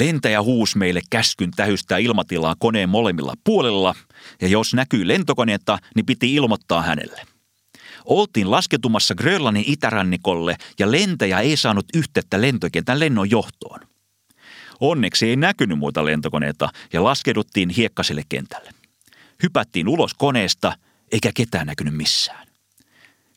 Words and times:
Lentäjä 0.00 0.42
huus 0.42 0.76
meille 0.76 1.00
käskyn 1.10 1.50
tähystää 1.50 1.98
ilmatilaa 1.98 2.54
koneen 2.58 2.88
molemmilla 2.88 3.34
puolella, 3.44 3.94
ja 4.40 4.48
jos 4.48 4.74
näkyy 4.74 5.08
lentokoneetta, 5.08 5.78
niin 5.94 6.06
piti 6.06 6.34
ilmoittaa 6.34 6.82
hänelle. 6.82 7.22
Oltiin 8.04 8.50
lasketumassa 8.50 9.14
Grönlannin 9.14 9.64
itärannikolle 9.66 10.56
ja 10.78 10.92
lentäjä 10.92 11.40
ei 11.40 11.56
saanut 11.56 11.84
yhteyttä 11.94 12.40
lentokentän 12.40 13.00
lennon 13.00 13.30
johtoon. 13.30 13.80
Onneksi 14.80 15.28
ei 15.28 15.36
näkynyt 15.36 15.78
muita 15.78 16.04
lentokoneita 16.04 16.68
ja 16.92 17.04
laskeuduttiin 17.04 17.68
hiekkaselle 17.68 18.22
kentälle. 18.28 18.70
Hypättiin 19.42 19.88
ulos 19.88 20.14
koneesta 20.14 20.72
eikä 21.12 21.30
ketään 21.34 21.66
näkynyt 21.66 21.94
missään. 21.94 22.46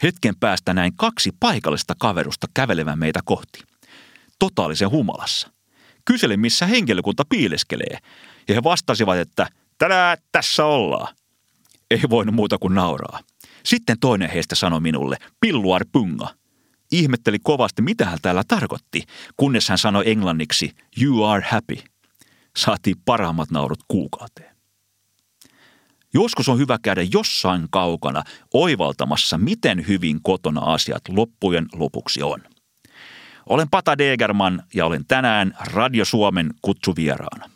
Hetken 0.04 0.36
päästä 0.40 0.74
näin 0.74 0.94
kaksi 0.96 1.32
paikallista 1.40 1.96
kaverusta 2.00 2.48
kävelevän 2.54 3.00
meitä 3.00 3.20
kohti. 3.26 3.64
Totaalisen 4.40 4.90
humalassa. 4.90 5.53
Kyselin, 6.06 6.40
missä 6.40 6.66
henkilökunta 6.66 7.24
piileskelee, 7.30 7.98
ja 8.48 8.56
he 8.56 8.64
vastasivat, 8.64 9.18
että 9.18 9.48
tänään 9.78 10.18
tässä 10.32 10.66
ollaan. 10.66 11.16
Ei 11.92 12.02
voinut 12.10 12.36
muuta 12.36 12.58
kuin 12.58 12.76
nauraa. 12.76 13.20
Sitten 13.64 14.00
toinen 14.00 14.30
heistä 14.30 14.56
sanoi 14.56 14.80
minulle, 14.80 15.18
pilluar 15.40 15.86
punga. 15.92 16.28
Ihmetteli 16.92 17.40
kovasti, 17.40 17.82
mitä 17.82 18.06
hän 18.06 18.20
täällä 18.22 18.44
tarkoitti, 18.48 19.04
kunnes 19.38 19.70
hän 19.70 19.78
sanoi 19.78 20.10
englanniksi, 20.12 20.72
you 21.02 21.24
are 21.24 21.46
happy. 21.50 21.78
Saatiin 22.58 22.96
parhaimmat 23.06 23.52
naurut 23.52 23.80
kuukauteen. 23.88 24.56
Joskus 26.14 26.50
on 26.50 26.58
hyvä 26.58 26.78
käydä 26.82 27.02
jossain 27.14 27.68
kaukana 27.72 28.24
oivaltamassa, 28.54 29.38
miten 29.38 29.88
hyvin 29.88 30.20
kotona 30.24 30.62
asiat 30.62 31.02
loppujen 31.10 31.66
lopuksi 31.74 32.24
on. 32.24 32.42
Olen 33.50 33.70
Pata 33.72 33.98
Degerman 33.98 34.64
ja 34.74 34.86
olen 34.86 35.06
tänään 35.08 35.58
Radio 35.74 36.06
Suomen 36.06 36.50
kutsuvieraana. 36.62 37.50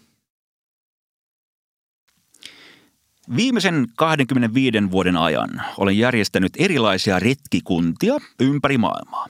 Viimeisen 3.35 3.87
25 3.95 4.77
vuoden 4.91 5.17
ajan 5.17 5.61
olen 5.77 5.97
järjestänyt 5.97 6.53
erilaisia 6.57 7.19
retkikuntia 7.19 8.13
ympäri 8.39 8.77
maailmaa. 8.77 9.25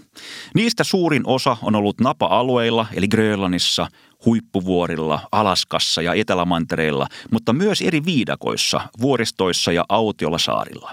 Niistä 0.56 0.84
suurin 0.84 1.24
osa 1.26 1.58
on 1.62 1.76
ollut 1.76 2.02
napa-alueilla 2.02 2.88
eli 2.94 3.08
Grönlannissa, 3.08 3.88
huippuvuorilla, 4.26 5.20
Alaskassa 5.32 6.02
ja 6.02 6.14
Etelämantereilla, 6.14 7.08
mutta 7.32 7.54
myös 7.54 7.82
eri 7.82 8.06
viidakoissa, 8.06 8.82
vuoristoissa 9.02 9.72
ja 9.72 9.86
autiolla 9.90 10.38
saarilla. 10.38 10.92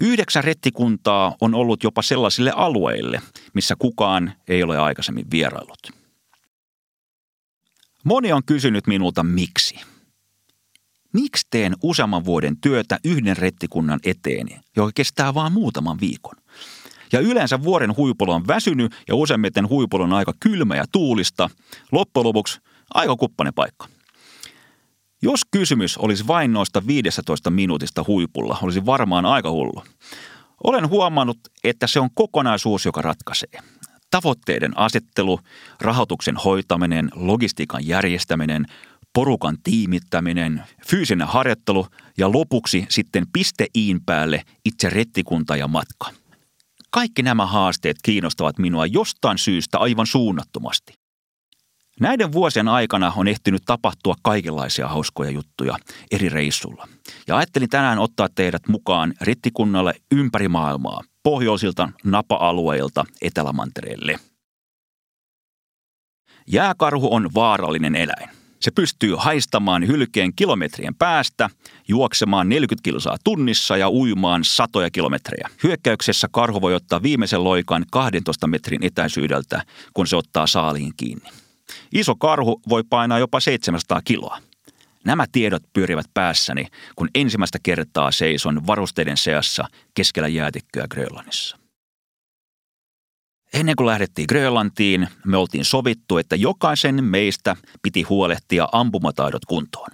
Yhdeksän 0.00 0.44
rettikuntaa 0.44 1.36
on 1.40 1.54
ollut 1.54 1.82
jopa 1.82 2.02
sellaisille 2.02 2.52
alueille, 2.56 3.22
missä 3.54 3.76
kukaan 3.78 4.32
ei 4.48 4.62
ole 4.62 4.78
aikaisemmin 4.78 5.30
vierailut. 5.30 5.90
Moni 8.04 8.32
on 8.32 8.42
kysynyt 8.46 8.86
minulta 8.86 9.22
miksi– 9.22 9.80
Miksi 11.12 11.46
teen 11.50 11.76
useamman 11.82 12.24
vuoden 12.24 12.56
työtä 12.60 12.98
yhden 13.04 13.36
rettikunnan 13.36 14.00
eteeni, 14.04 14.60
joka 14.76 14.90
kestää 14.94 15.34
vain 15.34 15.52
muutaman 15.52 16.00
viikon? 16.00 16.34
Ja 17.12 17.20
yleensä 17.20 17.62
vuoren 17.62 17.96
huipulla 17.96 18.34
on 18.34 18.46
väsynyt 18.46 18.92
ja 19.08 19.14
useimmiten 19.14 19.68
huipulla 19.68 20.04
on 20.04 20.12
aika 20.12 20.32
kylmä 20.40 20.76
ja 20.76 20.84
tuulista. 20.92 21.50
Loppujen 21.92 22.26
lopuksi 22.26 22.60
aika 22.94 23.16
kuppainen 23.16 23.54
paikka. 23.54 23.88
Jos 25.22 25.40
kysymys 25.50 25.98
olisi 25.98 26.26
vain 26.26 26.52
noista 26.52 26.86
15 26.86 27.50
minuutista 27.50 28.04
huipulla, 28.06 28.58
olisi 28.62 28.86
varmaan 28.86 29.26
aika 29.26 29.50
hullu. 29.50 29.82
Olen 30.64 30.88
huomannut, 30.88 31.38
että 31.64 31.86
se 31.86 32.00
on 32.00 32.08
kokonaisuus, 32.14 32.84
joka 32.84 33.02
ratkaisee. 33.02 33.60
Tavoitteiden 34.10 34.78
asettelu, 34.78 35.40
rahoituksen 35.80 36.36
hoitaminen, 36.36 37.10
logistiikan 37.14 37.86
järjestäminen, 37.86 38.66
porukan 39.12 39.56
tiimittäminen, 39.62 40.62
fyysinen 40.86 41.26
harjoittelu 41.26 41.86
ja 42.18 42.32
lopuksi 42.32 42.86
sitten 42.88 43.24
piste 43.32 43.66
iin 43.76 44.04
päälle 44.06 44.42
itse 44.64 44.90
rettikunta 44.90 45.56
ja 45.56 45.68
matka. 45.68 46.10
Kaikki 46.90 47.22
nämä 47.22 47.46
haasteet 47.46 47.96
kiinnostavat 48.02 48.58
minua 48.58 48.86
jostain 48.86 49.38
syystä 49.38 49.78
aivan 49.78 50.06
suunnattomasti. 50.06 50.99
Näiden 52.00 52.32
vuosien 52.32 52.68
aikana 52.68 53.12
on 53.16 53.28
ehtinyt 53.28 53.62
tapahtua 53.66 54.14
kaikenlaisia 54.22 54.88
hauskoja 54.88 55.30
juttuja 55.30 55.78
eri 56.10 56.28
reissulla. 56.28 56.88
Ja 57.26 57.36
ajattelin 57.36 57.68
tänään 57.68 57.98
ottaa 57.98 58.28
teidät 58.34 58.68
mukaan 58.68 59.14
rettikunnalle 59.20 59.94
ympäri 60.12 60.48
maailmaa, 60.48 61.00
pohjoisilta 61.22 61.88
napa-alueilta 62.04 63.04
Etelämantereelle. 63.22 64.18
Jääkarhu 66.46 67.14
on 67.14 67.30
vaarallinen 67.34 67.96
eläin. 67.96 68.30
Se 68.60 68.70
pystyy 68.70 69.14
haistamaan 69.18 69.86
hylkeen 69.86 70.32
kilometrien 70.36 70.94
päästä, 70.94 71.50
juoksemaan 71.88 72.48
40 72.48 72.84
kilsaa 72.84 73.16
tunnissa 73.24 73.76
ja 73.76 73.90
uimaan 73.90 74.44
satoja 74.44 74.90
kilometrejä. 74.90 75.48
Hyökkäyksessä 75.62 76.28
karhu 76.30 76.60
voi 76.60 76.74
ottaa 76.74 77.02
viimeisen 77.02 77.44
loikan 77.44 77.84
12 77.90 78.46
metrin 78.46 78.84
etäisyydeltä, 78.84 79.62
kun 79.94 80.06
se 80.06 80.16
ottaa 80.16 80.46
saaliin 80.46 80.92
kiinni. 80.96 81.30
Iso 81.92 82.14
karhu 82.14 82.60
voi 82.68 82.82
painaa 82.90 83.18
jopa 83.18 83.40
700 83.40 84.00
kiloa. 84.04 84.38
Nämä 85.04 85.26
tiedot 85.32 85.62
pyörivät 85.72 86.06
päässäni, 86.14 86.66
kun 86.96 87.08
ensimmäistä 87.14 87.58
kertaa 87.62 88.10
seison 88.10 88.66
varusteiden 88.66 89.16
seassa 89.16 89.64
keskellä 89.94 90.28
jäätikköä 90.28 90.86
Grönlannissa. 90.90 91.58
Ennen 93.52 93.76
kuin 93.76 93.86
lähdettiin 93.86 94.26
Grönlantiin, 94.28 95.08
me 95.26 95.36
oltiin 95.36 95.64
sovittu, 95.64 96.18
että 96.18 96.36
jokaisen 96.36 97.04
meistä 97.04 97.56
piti 97.82 98.02
huolehtia 98.02 98.68
ampumataidot 98.72 99.44
kuntoon. 99.44 99.90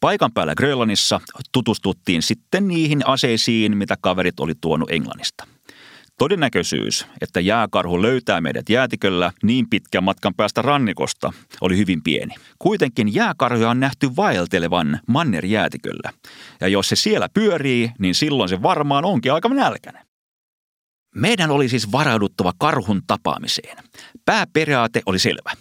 Paikan 0.00 0.32
päällä 0.32 0.54
Grönlannissa 0.54 1.20
tutustuttiin 1.52 2.22
sitten 2.22 2.68
niihin 2.68 3.06
aseisiin, 3.06 3.76
mitä 3.76 3.96
kaverit 4.00 4.40
oli 4.40 4.52
tuonut 4.60 4.90
Englannista. 4.90 5.53
Todennäköisyys, 6.18 7.06
että 7.20 7.40
jääkarhu 7.40 8.02
löytää 8.02 8.40
meidät 8.40 8.68
jäätiköllä 8.68 9.32
niin 9.42 9.70
pitkän 9.70 10.04
matkan 10.04 10.34
päästä 10.34 10.62
rannikosta, 10.62 11.32
oli 11.60 11.76
hyvin 11.76 12.02
pieni. 12.02 12.34
Kuitenkin 12.58 13.14
jääkarhuja 13.14 13.70
on 13.70 13.80
nähty 13.80 14.16
vaeltelevan 14.16 15.00
mannerjäätiköllä. 15.08 16.12
Ja 16.60 16.68
jos 16.68 16.88
se 16.88 16.96
siellä 16.96 17.28
pyörii, 17.34 17.90
niin 17.98 18.14
silloin 18.14 18.48
se 18.48 18.62
varmaan 18.62 19.04
onkin 19.04 19.32
aika 19.32 19.48
nälkäinen. 19.48 20.06
Meidän 21.14 21.50
oli 21.50 21.68
siis 21.68 21.92
varauduttava 21.92 22.52
karhun 22.58 23.02
tapaamiseen. 23.06 23.76
Pääperiaate 24.24 25.02
oli 25.06 25.18
selvä. 25.18 25.52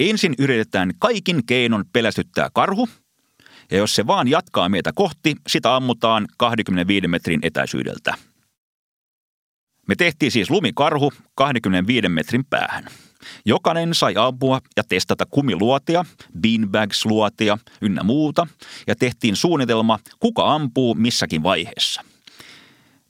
Ensin 0.00 0.34
yritetään 0.38 0.92
kaikin 0.98 1.46
keinon 1.46 1.84
pelästyttää 1.92 2.48
karhu, 2.54 2.88
ja 3.70 3.78
jos 3.78 3.94
se 3.94 4.06
vaan 4.06 4.28
jatkaa 4.28 4.68
meitä 4.68 4.92
kohti, 4.94 5.36
sitä 5.46 5.76
ammutaan 5.76 6.26
25 6.38 7.08
metrin 7.08 7.40
etäisyydeltä. 7.42 8.14
Me 9.88 9.94
tehtiin 9.94 10.32
siis 10.32 10.50
lumikarhu 10.50 11.12
25 11.34 12.08
metrin 12.08 12.44
päähän. 12.44 12.84
Jokainen 13.44 13.94
sai 13.94 14.14
ampua 14.16 14.60
ja 14.76 14.82
testata 14.88 15.26
kumiluotia, 15.30 16.04
beanbags-luotia 16.40 17.58
ynnä 17.80 18.02
muuta, 18.02 18.46
ja 18.86 18.96
tehtiin 18.96 19.36
suunnitelma, 19.36 19.98
kuka 20.20 20.54
ampuu 20.54 20.94
missäkin 20.94 21.42
vaiheessa– 21.42 22.02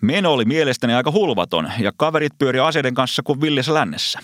Meno 0.03 0.33
oli 0.33 0.45
mielestäni 0.45 0.95
aika 0.95 1.13
hulvaton 1.13 1.73
ja 1.79 1.93
kaverit 1.97 2.33
pyöri 2.39 2.61
aseiden 2.61 2.95
kanssa 2.95 3.23
kuin 3.23 3.41
villissä 3.41 3.75
lännessä. 3.75 4.19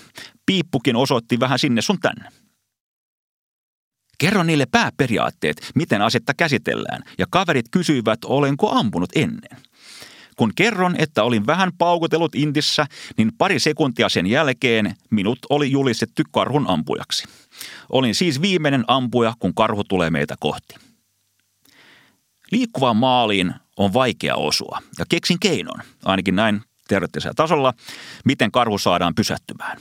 Piippukin 0.47 0.97
osoitti 0.97 1.41
vähän 1.41 1.59
sinne 1.59 1.82
sun 1.82 2.00
tänne. 2.00 2.29
Kerro 4.19 4.43
niille 4.43 4.67
pääperiaatteet, 4.71 5.71
miten 5.75 6.03
asetta 6.03 6.35
käsitellään, 6.35 7.03
ja 7.19 7.27
kaverit 7.31 7.67
kysyivät, 7.71 8.19
olenko 8.25 8.71
ampunut 8.71 9.11
ennen. 9.15 9.59
Kun 10.37 10.52
kerron, 10.56 10.94
että 10.99 11.23
olin 11.23 11.46
vähän 11.46 11.73
paukutellut 11.79 12.34
intissä, 12.34 12.87
niin 13.17 13.32
pari 13.38 13.58
sekuntia 13.58 14.08
sen 14.08 14.26
jälkeen 14.26 14.96
minut 15.11 15.38
oli 15.50 15.70
julistettu 15.70 16.23
karhun 16.31 16.64
ampujaksi. 16.69 17.25
Olin 17.88 18.14
siis 18.14 18.43
viimeinen 18.43 18.84
ampuja, 18.88 19.34
kun 19.38 19.55
karhu 19.55 19.84
tulee 19.84 20.11
meitä 20.11 20.34
kohti. 20.40 20.75
Liikkuvaan 22.52 22.96
maaliin 22.96 23.55
on 23.76 23.93
vaikea 23.93 24.37
osua 24.37 24.82
ja 24.99 25.05
keksin 25.08 25.40
keinon, 25.40 25.81
ainakin 26.05 26.37
näin 26.37 26.61
teoreettisella 26.88 27.34
tasolla, 27.34 27.75
miten 28.25 28.52
karhu 28.52 28.79
saadaan 28.79 29.14
pysähtymään. 29.14 29.79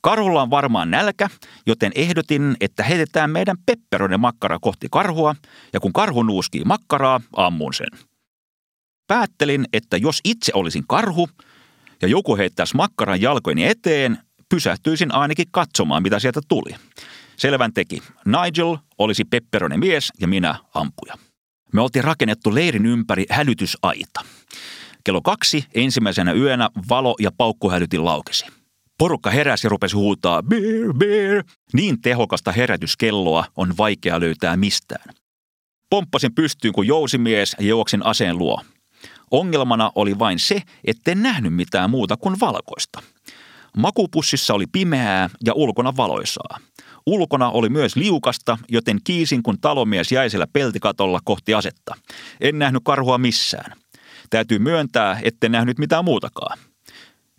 Karhulla 0.00 0.42
on 0.42 0.50
varmaan 0.50 0.90
nälkä, 0.90 1.28
joten 1.66 1.92
ehdotin, 1.94 2.56
että 2.60 2.82
heitetään 2.82 3.30
meidän 3.30 3.56
pepperonen 3.66 4.20
makkara 4.20 4.58
kohti 4.58 4.86
karhua 4.90 5.34
ja 5.72 5.80
kun 5.80 5.92
karhu 5.92 6.22
nuuskii 6.22 6.64
makkaraa, 6.64 7.20
ammun 7.36 7.74
sen. 7.74 7.88
Päättelin, 9.06 9.64
että 9.72 9.96
jos 9.96 10.20
itse 10.24 10.52
olisin 10.54 10.84
karhu 10.88 11.28
ja 12.02 12.08
joku 12.08 12.36
heittäisi 12.36 12.76
makkaran 12.76 13.20
jalkoini 13.20 13.66
eteen, 13.66 14.18
pysähtyisin 14.48 15.14
ainakin 15.14 15.46
katsomaan, 15.50 16.02
mitä 16.02 16.18
sieltä 16.18 16.40
tuli. 16.48 16.74
Selvän 17.36 17.72
teki. 17.72 18.02
Nigel 18.24 18.76
olisi 18.98 19.24
pepperonen 19.24 19.80
mies 19.80 20.12
ja 20.20 20.28
minä 20.28 20.54
ampuja. 20.74 21.14
Me 21.72 21.80
oltiin 21.80 22.04
rakennettu 22.04 22.54
leirin 22.54 22.86
ympäri 22.86 23.26
hälytysaita. 23.30 24.20
Kello 25.04 25.22
kaksi 25.22 25.64
ensimmäisenä 25.74 26.32
yönä 26.32 26.70
valo- 26.88 27.16
ja 27.20 27.30
paukkuhälytin 27.38 28.04
laukesi. 28.04 28.46
Porukka 28.98 29.30
heräsi 29.30 29.66
ja 29.66 29.70
rupesi 29.70 29.96
huutaa 29.96 30.42
beer, 30.42 30.94
beer. 30.98 31.44
Niin 31.72 32.00
tehokasta 32.00 32.52
herätyskelloa 32.52 33.44
on 33.56 33.76
vaikea 33.78 34.20
löytää 34.20 34.56
mistään. 34.56 35.14
Pomppasin 35.90 36.34
pystyyn 36.34 36.74
kuin 36.74 36.88
jousimies 36.88 37.56
ja 37.58 37.66
juoksin 37.66 38.06
aseen 38.06 38.38
luo. 38.38 38.62
Ongelmana 39.30 39.92
oli 39.94 40.18
vain 40.18 40.38
se, 40.38 40.62
etten 40.84 41.22
nähnyt 41.22 41.54
mitään 41.54 41.90
muuta 41.90 42.16
kuin 42.16 42.40
valkoista. 42.40 43.02
Makupussissa 43.76 44.54
oli 44.54 44.66
pimeää 44.72 45.30
ja 45.44 45.54
ulkona 45.54 45.96
valoisaa. 45.96 46.58
Ulkona 47.06 47.50
oli 47.50 47.68
myös 47.68 47.96
liukasta, 47.96 48.58
joten 48.68 48.98
kiisin 49.04 49.42
kun 49.42 49.60
talomies 49.60 50.12
jäi 50.12 50.30
siellä 50.30 50.46
peltikatolla 50.52 51.20
kohti 51.24 51.54
asetta. 51.54 51.94
En 52.40 52.58
nähnyt 52.58 52.82
karhua 52.84 53.18
missään. 53.18 53.72
Täytyy 54.30 54.58
myöntää, 54.58 55.20
etten 55.22 55.52
nähnyt 55.52 55.78
mitään 55.78 56.04
muutakaan. 56.04 56.58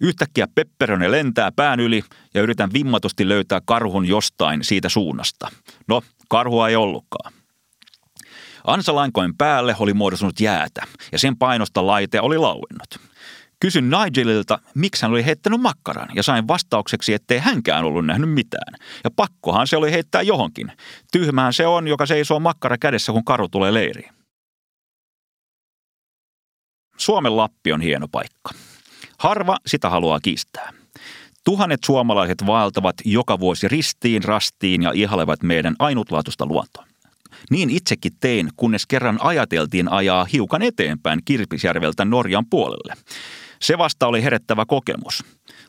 Yhtäkkiä 0.01 0.47
pepperone 0.55 1.11
lentää 1.11 1.51
pään 1.51 1.79
yli 1.79 2.03
ja 2.33 2.41
yritän 2.41 2.69
vimmatusti 2.73 3.27
löytää 3.27 3.61
karhun 3.65 4.05
jostain 4.05 4.63
siitä 4.63 4.89
suunnasta. 4.89 5.47
No, 5.87 6.01
karhua 6.29 6.69
ei 6.69 6.75
ollutkaan. 6.75 7.33
Ansalainkojen 8.67 9.37
päälle 9.37 9.75
oli 9.79 9.93
muodostunut 9.93 10.39
jäätä 10.39 10.81
ja 11.11 11.19
sen 11.19 11.37
painosta 11.37 11.87
laite 11.87 12.21
oli 12.21 12.37
lauennut. 12.37 12.99
Kysyn 13.59 13.89
Nigelilta, 13.89 14.59
miksi 14.75 15.01
hän 15.01 15.11
oli 15.11 15.25
heittänyt 15.25 15.61
makkaran 15.61 16.09
ja 16.15 16.23
sain 16.23 16.47
vastaukseksi, 16.47 17.13
ettei 17.13 17.39
hänkään 17.39 17.85
ollut 17.85 18.05
nähnyt 18.05 18.29
mitään. 18.29 18.73
Ja 19.03 19.11
pakkohan 19.15 19.67
se 19.67 19.77
oli 19.77 19.91
heittää 19.91 20.21
johonkin. 20.21 20.71
Tyhmään 21.11 21.53
se 21.53 21.67
on, 21.67 21.87
joka 21.87 22.05
seisoo 22.05 22.39
makkara 22.39 22.77
kädessä, 22.77 23.11
kun 23.11 23.25
karu 23.25 23.49
tulee 23.49 23.73
leiriin. 23.73 24.13
Suomen 26.97 27.37
Lappi 27.37 27.73
on 27.73 27.81
hieno 27.81 28.07
paikka. 28.07 28.49
Harva 29.19 29.57
sitä 29.65 29.89
haluaa 29.89 30.19
kiistää. 30.19 30.73
Tuhannet 31.43 31.83
suomalaiset 31.85 32.45
vaeltavat 32.45 32.95
joka 33.05 33.39
vuosi 33.39 33.67
ristiin, 33.67 34.23
rastiin 34.23 34.81
ja 34.81 34.91
ihalevat 34.93 35.43
meidän 35.43 35.75
ainutlaatuista 35.79 36.45
luontoa. 36.45 36.86
Niin 37.49 37.69
itsekin 37.69 38.11
tein, 38.19 38.49
kunnes 38.55 38.85
kerran 38.85 39.17
ajateltiin 39.21 39.91
ajaa 39.91 40.25
hiukan 40.33 40.61
eteenpäin 40.61 41.19
Kirpisjärveltä 41.25 42.05
Norjan 42.05 42.45
puolelle. 42.49 42.93
Se 43.61 43.77
vasta 43.77 44.07
oli 44.07 44.23
herättävä 44.23 44.65
kokemus. 44.65 45.23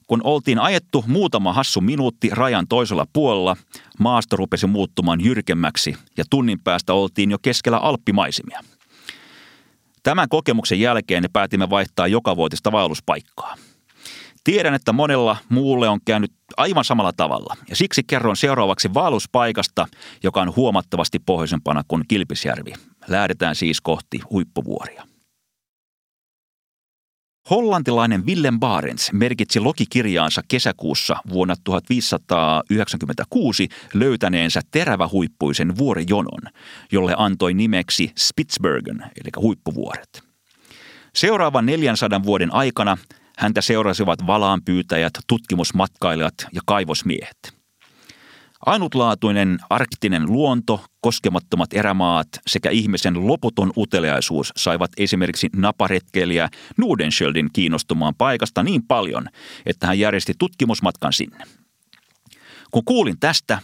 Kun 0.06 0.20
oltiin 0.24 0.58
ajettu 0.58 1.04
muutama 1.06 1.52
hassu 1.52 1.80
minuutti 1.80 2.30
rajan 2.32 2.66
toisella 2.68 3.06
puolella, 3.12 3.56
maasto 3.98 4.36
rupesi 4.36 4.66
muuttumaan 4.66 5.24
jyrkemmäksi 5.24 5.96
ja 6.16 6.24
tunnin 6.30 6.60
päästä 6.64 6.92
oltiin 6.92 7.30
jo 7.30 7.38
keskellä 7.42 7.78
alppimaisemia. 7.78 8.60
Tämän 10.02 10.28
kokemuksen 10.28 10.80
jälkeen 10.80 11.24
päätimme 11.32 11.70
vaihtaa 11.70 12.06
jokavuotista 12.06 12.72
vaelluspaikkaa. 12.72 13.54
Tiedän, 14.44 14.74
että 14.74 14.92
monella 14.92 15.36
muulle 15.48 15.88
on 15.88 16.00
käynyt 16.04 16.32
aivan 16.56 16.84
samalla 16.84 17.12
tavalla 17.12 17.56
ja 17.68 17.76
siksi 17.76 18.02
kerron 18.06 18.36
seuraavaksi 18.36 18.94
vaelluspaikasta, 18.94 19.86
joka 20.22 20.42
on 20.42 20.56
huomattavasti 20.56 21.18
pohjoisempana 21.18 21.82
kuin 21.88 22.04
Kilpisjärvi. 22.08 22.72
Lähdetään 23.08 23.54
siis 23.54 23.80
kohti 23.80 24.20
huippuvuoria. 24.30 25.08
Hollantilainen 27.50 28.26
Willem 28.26 28.60
Barents 28.60 29.12
merkitsi 29.12 29.60
logikirjaansa 29.60 30.42
kesäkuussa 30.48 31.16
vuonna 31.30 31.54
1596 31.64 33.68
löytäneensä 33.94 34.60
terävähuippuisen 34.70 35.78
vuorijonon, 35.78 36.40
jolle 36.92 37.14
antoi 37.16 37.54
nimeksi 37.54 38.12
Spitsbergen, 38.18 39.00
eli 39.00 39.30
huippuvuoret. 39.36 40.22
Seuraavan 41.14 41.66
400 41.66 42.22
vuoden 42.22 42.54
aikana 42.54 42.96
häntä 43.38 43.60
seurasivat 43.60 44.26
valaanpyytäjät, 44.26 45.12
tutkimusmatkailijat 45.26 46.34
ja 46.52 46.60
kaivosmiehet– 46.66 47.38
Ainutlaatuinen 48.66 49.58
arktinen 49.70 50.26
luonto, 50.26 50.84
koskemattomat 51.00 51.72
erämaat 51.72 52.28
sekä 52.46 52.70
ihmisen 52.70 53.26
loputon 53.26 53.72
uteliaisuus 53.76 54.52
saivat 54.56 54.90
esimerkiksi 54.96 55.48
naparetkeilijä 55.56 56.48
Nudenschildin 56.76 57.48
kiinnostumaan 57.52 58.14
paikasta 58.18 58.62
niin 58.62 58.82
paljon, 58.82 59.26
että 59.66 59.86
hän 59.86 59.98
järjesti 59.98 60.32
tutkimusmatkan 60.38 61.12
sinne. 61.12 61.44
Kun 62.70 62.84
kuulin 62.84 63.20
tästä, 63.20 63.58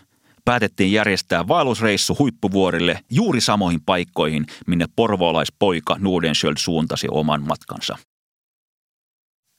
päätettiin 0.44 0.92
järjestää 0.92 1.48
vaellusreissu 1.48 2.16
huippuvuorille 2.18 3.00
juuri 3.10 3.40
samoihin 3.40 3.80
paikkoihin, 3.86 4.46
minne 4.66 4.86
porvoolaispoika 4.96 5.96
Nudenschild 5.98 6.56
suuntasi 6.56 7.06
oman 7.10 7.42
matkansa 7.42 7.98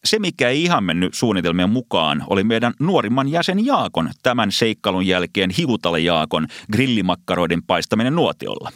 se, 0.05 0.19
mikä 0.19 0.49
ei 0.49 0.63
ihan 0.63 0.83
mennyt 0.83 1.13
suunnitelmien 1.13 1.69
mukaan, 1.69 2.23
oli 2.27 2.43
meidän 2.43 2.73
nuorimman 2.79 3.27
jäsen 3.27 3.65
Jaakon 3.65 4.09
tämän 4.23 4.51
seikkailun 4.51 5.07
jälkeen 5.07 5.49
Hivutale 5.57 5.99
Jaakon 5.99 6.47
grillimakkaroiden 6.71 7.63
paistaminen 7.63 8.15
nuotiolla. 8.15 8.71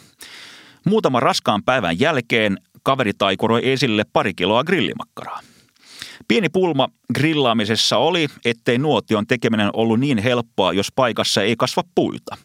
Muutaman 0.86 1.22
raskaan 1.22 1.62
päivän 1.62 2.00
jälkeen 2.00 2.58
kaveri 2.82 3.12
taikuroi 3.18 3.72
esille 3.72 4.04
pari 4.12 4.34
kiloa 4.34 4.64
grillimakkaraa. 4.64 5.40
Pieni 6.30 6.48
pulma 6.48 6.88
grillaamisessa 7.14 7.96
oli, 7.96 8.28
ettei 8.44 8.78
nuotion 8.78 9.26
tekeminen 9.26 9.70
ollut 9.72 10.00
niin 10.00 10.18
helppoa, 10.18 10.72
jos 10.72 10.92
paikassa 10.94 11.42
ei 11.42 11.56
kasva 11.56 11.82
puita. 11.94 12.36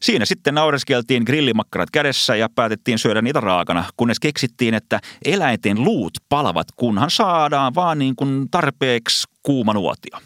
Siinä 0.00 0.24
sitten 0.24 0.54
naureskeltiin 0.54 1.22
grillimakkarat 1.26 1.90
kädessä 1.90 2.36
ja 2.36 2.48
päätettiin 2.54 2.98
syödä 2.98 3.22
niitä 3.22 3.40
raakana, 3.40 3.84
kunnes 3.96 4.20
keksittiin, 4.20 4.74
että 4.74 5.00
eläinten 5.24 5.84
luut 5.84 6.12
palavat, 6.28 6.66
kunhan 6.76 7.10
saadaan 7.10 7.74
vaan 7.74 7.98
niin 7.98 8.16
kuin 8.16 8.50
tarpeeksi 8.50 9.28
kuuma 9.42 9.72
nuotio. 9.72 10.18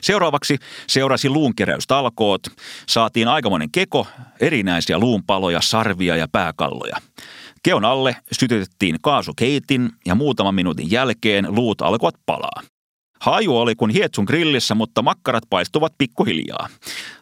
Seuraavaksi 0.00 0.56
seurasi 0.86 1.28
luunkeräystalkoot. 1.28 2.42
Saatiin 2.88 3.28
aikamoinen 3.28 3.70
keko, 3.70 4.06
erinäisiä 4.40 4.98
luunpaloja, 4.98 5.60
sarvia 5.60 6.16
ja 6.16 6.28
pääkalloja. 6.32 6.96
Keon 7.62 7.84
alle 7.84 8.16
sytytettiin 8.32 8.96
kaasukeitin 9.02 9.90
ja 10.06 10.14
muutaman 10.14 10.54
minuutin 10.54 10.90
jälkeen 10.90 11.46
luut 11.54 11.82
alkoivat 11.82 12.20
palaa. 12.26 12.62
Haju 13.20 13.56
oli 13.56 13.74
kuin 13.74 13.90
hietsun 13.90 14.24
grillissä, 14.24 14.74
mutta 14.74 15.02
makkarat 15.02 15.44
paistuvat 15.50 15.92
pikkuhiljaa. 15.98 16.68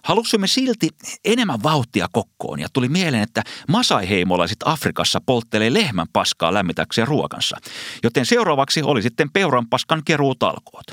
Halusimme 0.05 0.47
silti 0.47 0.89
enemmän 1.25 1.63
vauhtia 1.63 2.07
kokkoon 2.13 2.61
ja 2.61 2.69
tuli 2.73 2.89
mieleen, 2.89 3.23
että 3.23 3.43
masaiheimolaiset 3.69 4.57
Afrikassa 4.65 5.21
polttelee 5.27 5.75
lehmän 5.75 6.07
paskaa 6.13 6.55
lämmitäkseen 6.55 7.09
ruokansa. 7.09 7.57
Joten 8.03 8.27
seuraavaksi 8.27 8.83
oli 8.83 9.03
sitten 9.03 9.33
peuran 9.33 9.69
paskan 9.69 10.03
keruutalkoot. 10.05 10.87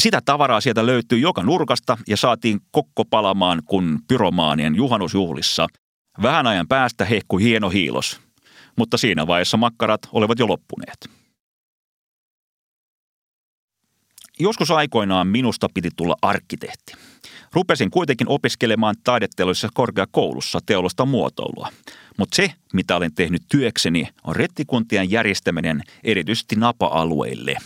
Sitä 0.00 0.20
tavaraa 0.24 0.60
sieltä 0.60 0.86
löytyi 0.86 1.20
joka 1.20 1.42
nurkasta 1.42 1.98
ja 2.08 2.16
saatiin 2.16 2.60
kokko 2.70 3.04
palamaan 3.04 3.62
kuin 3.64 3.98
pyromaanien 4.08 4.74
juhannusjuhlissa. 4.74 5.66
Vähän 6.22 6.46
ajan 6.46 6.68
päästä 6.68 7.04
hehkui 7.04 7.42
hieno 7.42 7.70
hiilos, 7.70 8.20
mutta 8.76 8.96
siinä 8.96 9.26
vaiheessa 9.26 9.56
makkarat 9.56 10.00
olivat 10.12 10.38
jo 10.38 10.48
loppuneet. 10.48 11.10
Joskus 14.40 14.70
aikoinaan 14.70 15.26
minusta 15.26 15.68
piti 15.74 15.88
tulla 15.96 16.16
arkkitehti. 16.22 16.92
Rupesin 17.52 17.90
kuitenkin 17.90 18.28
opiskelemaan 18.28 18.94
taidetteollisessa 19.04 19.68
korkeakoulussa 19.74 20.58
teollista 20.66 21.06
muotoilua. 21.06 21.68
Mutta 22.18 22.36
se, 22.36 22.52
mitä 22.72 22.96
olen 22.96 23.14
tehnyt 23.14 23.42
työkseni, 23.48 24.08
on 24.24 24.36
rettikuntien 24.36 25.10
järjestäminen 25.10 25.82
erityisesti 26.04 26.56
napa-alueille. 26.56 27.56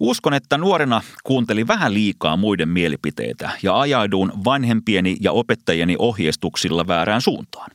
Uskon, 0.00 0.34
että 0.34 0.58
nuorena 0.58 1.02
kuuntelin 1.24 1.68
vähän 1.68 1.94
liikaa 1.94 2.36
muiden 2.36 2.68
mielipiteitä 2.68 3.50
ja 3.62 3.80
ajauduin 3.80 4.32
vanhempieni 4.44 5.16
ja 5.20 5.32
opettajieni 5.32 5.96
ohjeistuksilla 5.98 6.86
väärään 6.86 7.22
suuntaan. 7.22 7.70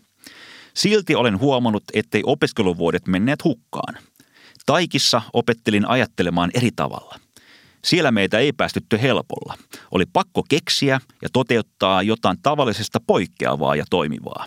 Silti 0.74 1.15
olen 1.15 1.39
huomannut, 1.39 1.84
ettei 1.94 2.22
opiskeluvuodet 2.25 3.08
menneet 3.08 3.44
hukkaan– 3.44 3.98
Taikissa 4.65 5.22
opettelin 5.34 5.89
ajattelemaan 5.89 6.51
eri 6.53 6.70
tavalla. 6.75 7.20
Siellä 7.84 8.12
meitä 8.12 8.39
ei 8.39 8.53
päästytty 8.53 9.01
helpolla. 9.01 9.58
Oli 9.91 10.05
pakko 10.13 10.44
keksiä 10.50 11.00
ja 11.22 11.29
toteuttaa 11.34 12.01
jotain 12.01 12.38
tavallisesta 12.44 13.00
poikkeavaa 13.08 13.75
ja 13.75 13.86
toimivaa. 13.89 14.46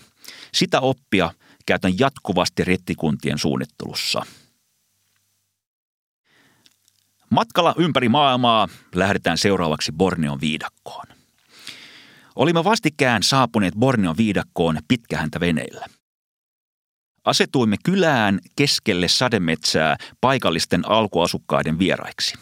Sitä 0.54 0.80
oppia 0.80 1.30
käytän 1.66 1.98
jatkuvasti 1.98 2.64
rettikuntien 2.64 3.38
suunnittelussa. 3.38 4.26
Matkalla 7.38 7.74
ympäri 7.76 8.08
maailmaa 8.08 8.68
lähdetään 8.94 9.38
seuraavaksi 9.38 9.92
Borneon 9.92 10.40
viidakkoon. 10.40 11.04
Olimme 12.36 12.64
vastikään 12.64 13.22
saapuneet 13.22 13.74
Borneon 13.74 14.16
viidakkoon 14.16 14.78
pitkähäntä 14.88 15.40
veneillä– 15.40 15.86
Asetuimme 17.24 17.76
kylään 17.84 18.38
keskelle 18.56 19.08
sademetsää 19.08 19.96
paikallisten 20.20 20.88
alkuasukkaiden 20.90 21.78
vieraiksi. 21.78 22.34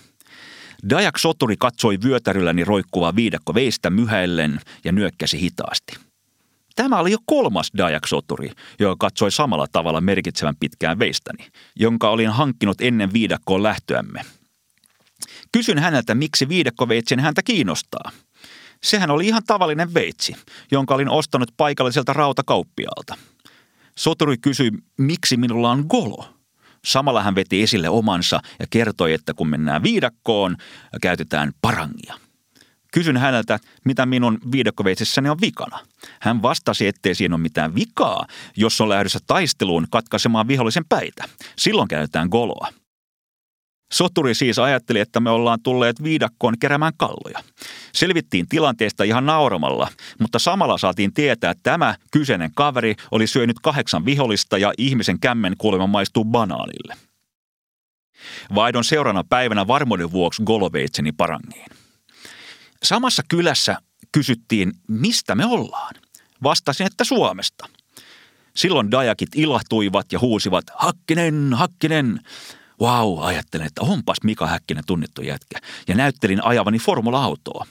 Dajak 0.91 1.19
Soturi 1.19 1.57
katsoi 1.59 1.99
vyötärylläni 2.05 2.65
roikkuvaa 2.65 3.17
viidakko 3.17 3.55
veistä 3.55 3.91
myhäillen 3.91 4.61
ja 4.85 4.93
nyökkäsi 4.93 5.41
hitaasti. 5.41 5.97
Tämä 6.77 6.99
oli 6.99 7.11
jo 7.11 7.19
kolmas 7.27 7.71
Dajak 7.79 8.07
Soturi, 8.07 8.51
joka 8.81 8.97
katsoi 8.99 9.33
samalla 9.33 9.67
tavalla 9.73 10.01
merkitsevän 10.01 10.57
pitkään 10.61 10.99
veistäni, 10.99 11.47
jonka 11.77 12.11
olin 12.11 12.31
hankkinut 12.31 12.81
ennen 12.81 13.13
viidakkoon 13.13 13.63
lähtöämme. 13.63 14.21
Kysyn 15.57 15.79
häneltä, 15.79 16.15
miksi 16.15 16.49
viidakkoveitsen 16.49 17.21
häntä 17.21 17.43
kiinnostaa. 17.43 18.11
Sehän 18.83 19.11
oli 19.11 19.27
ihan 19.27 19.43
tavallinen 19.47 19.95
veitsi, 19.95 20.37
jonka 20.73 20.95
olin 20.95 21.09
ostanut 21.09 21.51
paikalliselta 21.57 22.13
rautakauppialta. 22.13 23.15
Soturi 23.99 24.39
kysyi, 24.39 24.71
miksi 24.99 25.37
minulla 25.37 25.71
on 25.71 25.85
golo. 25.89 26.29
Samalla 26.85 27.23
hän 27.23 27.35
veti 27.35 27.63
esille 27.63 27.89
omansa 27.89 28.41
ja 28.59 28.67
kertoi, 28.71 29.13
että 29.13 29.35
kun 29.35 29.49
mennään 29.49 29.83
viidakkoon, 29.83 30.57
käytetään 31.03 31.53
parangia. 31.63 32.15
Kysyn 32.93 33.17
häneltä, 33.17 33.59
mitä 33.85 34.07
minun 34.07 34.39
viidakkoveitsessäni 34.53 35.29
on 35.29 35.41
vikana. 35.41 35.79
Hän 36.21 36.43
vastasi, 36.43 36.87
ettei 36.87 37.15
siinä 37.15 37.35
ole 37.35 37.43
mitään 37.43 37.75
vikaa, 37.75 38.27
jos 38.57 38.81
on 38.81 38.89
lähdössä 38.89 39.19
taisteluun 39.27 39.87
katkaisemaan 39.91 40.49
vihollisen 40.49 40.85
päitä. 40.89 41.25
Silloin 41.57 41.89
käytetään 41.89 42.29
goloa. 42.29 42.69
Soturi 43.93 44.35
siis 44.35 44.59
ajatteli, 44.59 45.01
että 45.01 45.21
me 45.21 45.31
ollaan 45.31 45.63
tulleet 45.63 46.03
viidakkoon 46.03 46.59
keräämään 46.61 46.93
kalloja. 46.97 47.43
Selvittiin 47.93 48.49
tilanteesta 48.49 49.05
ihan 49.05 49.27
nauramalla, 49.27 49.89
mutta 50.21 50.39
samalla 50.39 50.79
saatiin 50.79 51.15
tietää, 51.15 51.51
että 51.51 51.63
tämä 51.63 51.95
kyseinen 52.11 52.51
kaveri 52.55 52.95
oli 53.11 53.27
syönyt 53.27 53.57
kahdeksan 53.63 54.05
vihollista 54.05 54.59
ja 54.59 54.73
ihmisen 54.79 55.21
kämmen 55.21 55.55
kuulemma 55.59 55.87
maistuu 55.87 56.25
banaanille. 56.25 56.97
Vaidon 58.55 58.85
seuraavana 58.85 59.25
päivänä 59.29 59.67
varmuuden 59.67 60.13
vuoksi 60.13 60.43
goloveitseni 60.43 61.13
parangiin. 61.13 61.67
Samassa 62.83 63.23
kylässä 63.29 63.79
kysyttiin, 64.13 64.73
mistä 64.89 65.35
me 65.35 65.47
ollaan. 65.47 65.95
Vastasin, 66.43 66.87
että 66.87 67.05
Suomesta. 67.05 67.69
Silloin 68.57 68.91
dajakit 68.91 69.29
ilahtuivat 69.35 70.13
ja 70.13 70.19
huusivat, 70.19 70.65
Hakkinen, 70.75 71.51
Hakkinen. 71.55 72.21
Wow, 72.81 73.25
ajattelin, 73.25 73.67
että 73.67 73.83
onpas 73.83 74.17
Mika 74.25 74.47
Häkkinen 74.47 74.85
tunnettu 74.87 75.23
jätkä. 75.23 75.59
Ja 75.89 75.95
näyttelin 75.95 76.45
ajavani 76.45 76.79
formula-autoa. 76.79 77.67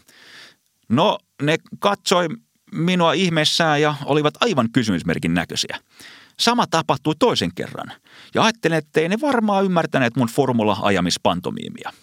No, 0.89 1.17
ne 1.41 1.57
katsoi 1.79 2.27
minua 2.71 3.13
ihmeessään 3.13 3.81
ja 3.81 3.95
olivat 4.05 4.33
aivan 4.41 4.71
kysymysmerkin 4.71 5.33
näköisiä. 5.33 5.79
Sama 6.39 6.67
tapahtui 6.67 7.13
toisen 7.19 7.51
kerran. 7.55 7.91
Ja 8.33 8.43
ajattelin, 8.43 8.77
että 8.77 8.99
ei 8.99 9.09
ne 9.09 9.21
varmaan 9.21 9.65
ymmärtäneet 9.65 10.15
mun 10.15 10.27
formula-ajamispantomiimia. 10.27 11.93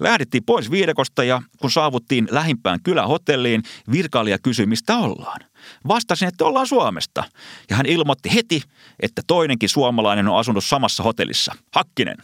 Lähdettiin 0.00 0.44
pois 0.44 0.70
viidekosta 0.70 1.24
ja 1.24 1.42
kun 1.60 1.70
saavuttiin 1.70 2.28
lähimpään 2.30 2.82
kylähotelliin, 2.82 3.62
virkailija 3.92 4.38
kysyi, 4.38 4.66
mistä 4.66 4.96
ollaan. 4.96 5.40
Vastasin, 5.88 6.28
että 6.28 6.44
ollaan 6.44 6.66
Suomesta. 6.66 7.24
Ja 7.70 7.76
hän 7.76 7.86
ilmoitti 7.86 8.34
heti, 8.34 8.62
että 9.00 9.22
toinenkin 9.26 9.68
suomalainen 9.68 10.28
on 10.28 10.38
asunut 10.38 10.64
samassa 10.64 11.02
hotellissa. 11.02 11.54
Hakkinen. 11.74 12.16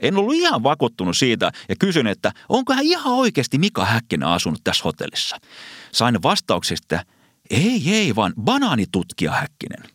En 0.00 0.16
ollut 0.16 0.34
ihan 0.34 0.62
vakuuttunut 0.62 1.16
siitä 1.16 1.52
ja 1.68 1.76
kysyin, 1.78 2.06
että 2.06 2.32
onko 2.48 2.74
hän 2.74 2.84
ihan 2.84 3.12
oikeasti 3.12 3.58
Mika 3.58 3.84
Häkkinen 3.84 4.28
asunut 4.28 4.60
tässä 4.64 4.84
hotellissa. 4.84 5.36
Sain 5.92 6.22
vastauksesta, 6.22 7.04
ei, 7.50 7.82
ei, 7.94 8.16
vaan 8.16 8.32
banaanitutkija 8.40 9.32
Häkkinen. 9.32 9.93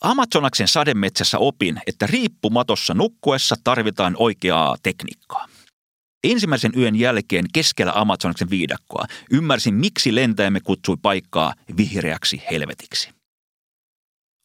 Amazonaksen 0.00 0.68
sademetsässä 0.68 1.38
opin, 1.38 1.80
että 1.86 2.06
riippumatossa 2.06 2.94
nukkuessa 2.94 3.56
tarvitaan 3.64 4.14
oikeaa 4.18 4.76
tekniikkaa. 4.82 5.46
Ensimmäisen 6.24 6.72
yön 6.76 6.96
jälkeen 6.96 7.44
keskellä 7.52 7.92
Amazonaksen 7.94 8.50
viidakkoa 8.50 9.04
ymmärsin, 9.30 9.74
miksi 9.74 10.14
lentäjämme 10.14 10.60
kutsui 10.60 10.96
paikkaa 11.02 11.54
vihreäksi 11.76 12.42
helvetiksi. 12.50 13.10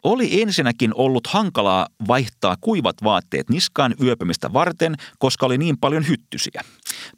Oli 0.04 0.42
ensinnäkin 0.42 0.92
ollut 0.96 1.28
hankalaa 1.28 1.88
vaihtaa 2.08 2.56
kuivat 2.62 2.96
vaatteet 3.04 3.50
niskaan 3.50 3.96
yöpymistä 4.02 4.54
varten, 4.54 4.96
koska 5.20 5.46
oli 5.46 5.58
niin 5.58 5.78
paljon 5.78 6.08
hyttysiä. 6.08 6.62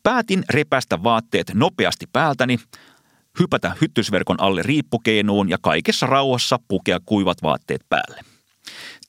Päätin 0.03 0.43
repästä 0.49 1.03
vaatteet 1.03 1.51
nopeasti 1.53 2.05
päältäni, 2.13 2.59
hypätä 3.39 3.75
hyttysverkon 3.81 4.39
alle 4.39 4.61
riippukeinuun 4.63 5.49
ja 5.49 5.57
kaikessa 5.61 6.05
rauhassa 6.05 6.59
pukea 6.67 6.99
kuivat 7.05 7.37
vaatteet 7.43 7.81
päälle. 7.89 8.21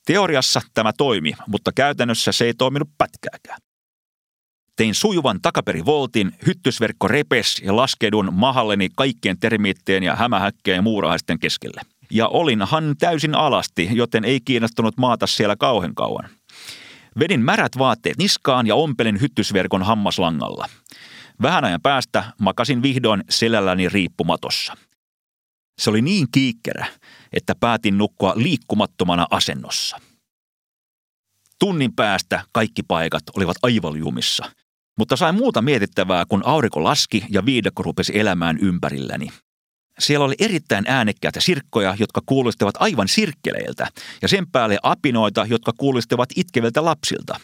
Teoriassa 0.05 0.61
tämä 0.73 0.91
toimi, 0.97 1.33
mutta 1.47 1.71
käytännössä 1.75 2.31
se 2.31 2.45
ei 2.45 2.53
toiminut 2.53 2.89
pätkääkään. 2.97 3.59
Tein 4.75 4.95
sujuvan 4.95 5.39
takaperivoltin, 5.41 6.31
hyttysverkko 6.45 7.07
repes 7.07 7.61
ja 7.63 7.75
laskeudun 7.75 8.29
mahalleni 8.33 8.89
kaikkien 8.95 9.39
termiittien 9.39 10.03
ja 10.03 10.15
hämähäkkeen 10.15 10.75
ja 10.75 10.81
muurahaisten 10.81 11.39
keskelle. 11.39 11.81
Ja 12.11 12.27
olinhan 12.27 12.95
täysin 12.99 13.35
alasti, 13.35 13.89
joten 13.91 14.25
ei 14.25 14.39
kiinnostunut 14.45 14.97
maata 14.97 15.27
siellä 15.27 15.55
kauhen 15.55 15.95
kauan. 15.95 16.29
Vedin 17.19 17.41
märät 17.41 17.71
vaatteet 17.77 18.17
niskaan 18.17 18.67
ja 18.67 18.75
ompelin 18.75 19.21
hyttysverkon 19.21 19.83
hammaslangalla. 19.83 20.69
Vähän 21.41 21.65
ajan 21.65 21.81
päästä 21.81 22.23
makasin 22.41 22.81
vihdoin 22.81 23.23
selälläni 23.29 23.89
riippumatossa. 23.89 24.77
Se 25.79 25.89
oli 25.89 26.01
niin 26.01 26.27
kiikkerä, 26.31 26.85
että 27.33 27.55
päätin 27.59 27.97
nukkua 27.97 28.33
liikkumattomana 28.35 29.27
asennossa. 29.31 29.97
Tunnin 31.59 31.95
päästä 31.95 32.43
kaikki 32.51 32.83
paikat 32.83 33.23
olivat 33.35 33.57
aivaljumissa, 33.63 34.51
mutta 34.97 35.15
sain 35.15 35.35
muuta 35.35 35.61
mietittävää, 35.61 36.25
kun 36.25 36.41
aurinko 36.45 36.83
laski 36.83 37.25
ja 37.29 37.45
viidakko 37.45 37.83
rupesi 37.83 38.19
elämään 38.19 38.57
ympärilläni. 38.57 39.29
Siellä 39.99 40.25
oli 40.25 40.35
erittäin 40.39 40.85
äänekkäitä 40.87 41.39
sirkkoja, 41.39 41.95
jotka 41.99 42.21
kuulostivat 42.25 42.75
aivan 42.79 43.07
sirkkeleiltä, 43.07 43.87
ja 44.21 44.27
sen 44.27 44.51
päälle 44.51 44.77
apinoita, 44.83 45.45
jotka 45.49 45.71
kuulostivat 45.77 46.29
itkeviltä 46.35 46.85
lapsilta. 46.85 47.39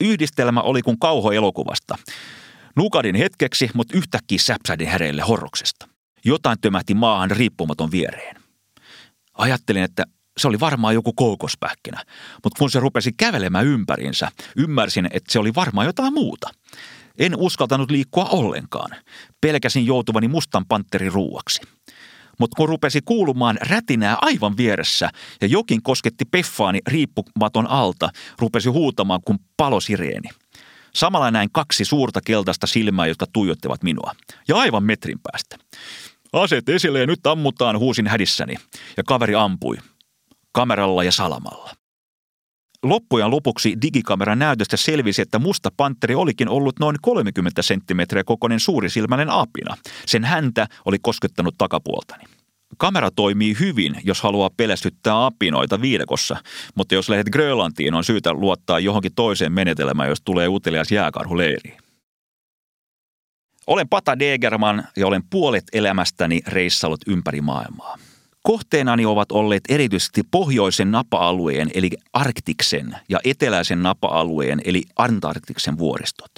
Yhdistelmä 0.00 0.60
oli 0.60 0.82
kuin 0.82 0.98
kauho 0.98 1.32
Nukadin 2.76 3.14
hetkeksi, 3.14 3.70
mutta 3.74 3.96
yhtäkkiä 3.96 4.38
säpsähdin 4.38 4.88
häreille 4.88 5.22
horroksesta. 5.22 5.88
Jotain 6.24 6.60
tömähti 6.60 6.94
maahan 6.94 7.30
riippumaton 7.30 7.90
viereen. 7.90 8.36
Ajattelin, 9.38 9.82
että 9.82 10.04
se 10.38 10.48
oli 10.48 10.60
varmaan 10.60 10.94
joku 10.94 11.12
koukospähkinä, 11.12 12.04
mutta 12.44 12.58
kun 12.58 12.70
se 12.70 12.80
rupesi 12.80 13.12
kävelemään 13.12 13.66
ympärinsä, 13.66 14.28
ymmärsin, 14.56 15.06
että 15.10 15.32
se 15.32 15.38
oli 15.38 15.54
varmaan 15.54 15.86
jotain 15.86 16.14
muuta. 16.14 16.50
En 17.18 17.36
uskaltanut 17.36 17.90
liikkua 17.90 18.24
ollenkaan. 18.24 18.90
Pelkäsin 19.40 19.86
joutuvani 19.86 20.28
mustan 20.28 20.64
panterin 20.68 21.12
ruuaksi. 21.12 21.60
Mutta 22.38 22.56
kun 22.56 22.68
rupesi 22.68 23.00
kuulumaan 23.04 23.58
rätinää 23.60 24.16
aivan 24.20 24.56
vieressä 24.56 25.10
ja 25.40 25.46
jokin 25.46 25.82
kosketti 25.82 26.24
peffaani 26.24 26.78
riippumaton 26.86 27.66
alta, 27.66 28.10
rupesi 28.38 28.68
huutamaan 28.68 29.20
kuin 29.24 29.38
palosireeni. 29.56 30.28
Samalla 30.94 31.30
näin 31.30 31.48
kaksi 31.52 31.84
suurta 31.84 32.20
keltaista 32.20 32.66
silmää, 32.66 33.06
jotka 33.06 33.26
tuijottivat 33.32 33.82
minua. 33.82 34.12
Ja 34.48 34.56
aivan 34.56 34.84
metrin 34.84 35.18
päästä. 35.22 35.56
Aset 36.32 36.68
esille 36.68 37.00
ja 37.00 37.06
nyt 37.06 37.26
ammutaan, 37.26 37.78
huusin 37.78 38.06
hädissäni. 38.06 38.54
Ja 38.96 39.02
kaveri 39.06 39.34
ampui. 39.34 39.76
Kameralla 40.52 41.04
ja 41.04 41.12
salamalla. 41.12 41.70
Loppujen 42.82 43.30
lopuksi 43.30 43.76
digikameran 43.82 44.38
näytöstä 44.38 44.76
selvisi, 44.76 45.22
että 45.22 45.38
musta 45.38 45.70
panteri 45.76 46.14
olikin 46.14 46.48
ollut 46.48 46.78
noin 46.78 46.96
30 47.02 47.62
senttimetriä 47.62 48.24
kokoinen 48.24 48.60
suurisilmäinen 48.60 49.30
apina. 49.30 49.76
Sen 50.06 50.24
häntä 50.24 50.66
oli 50.84 50.98
koskettanut 51.02 51.54
takapuoltani. 51.58 52.24
Kamera 52.76 53.10
toimii 53.10 53.56
hyvin, 53.60 53.96
jos 54.04 54.22
haluaa 54.22 54.50
pelästyttää 54.56 55.26
apinoita 55.26 55.80
viidekossa, 55.80 56.36
mutta 56.74 56.94
jos 56.94 57.08
lähdet 57.08 57.30
Grönlantiin, 57.30 57.94
on 57.94 58.04
syytä 58.04 58.32
luottaa 58.32 58.78
johonkin 58.78 59.14
toiseen 59.14 59.52
menetelmään, 59.52 60.08
jos 60.08 60.20
tulee 60.24 60.48
utelias 60.48 60.92
jääkarhu 60.92 61.38
leiriin. 61.38 61.76
Olen 63.66 63.88
Pata 63.88 64.18
Degerman 64.18 64.84
ja 64.96 65.06
olen 65.06 65.22
puolet 65.30 65.64
elämästäni 65.72 66.40
reissallut 66.46 67.00
ympäri 67.06 67.40
maailmaa. 67.40 67.98
Kohteenani 68.42 69.06
ovat 69.06 69.32
olleet 69.32 69.62
erityisesti 69.68 70.22
pohjoisen 70.30 70.90
napa-alueen 70.90 71.70
eli 71.74 71.90
Arktiksen 72.12 72.96
ja 73.08 73.18
eteläisen 73.24 73.82
napa-alueen 73.82 74.60
eli 74.64 74.82
Antarktiksen 74.96 75.78
vuoristot. 75.78 76.30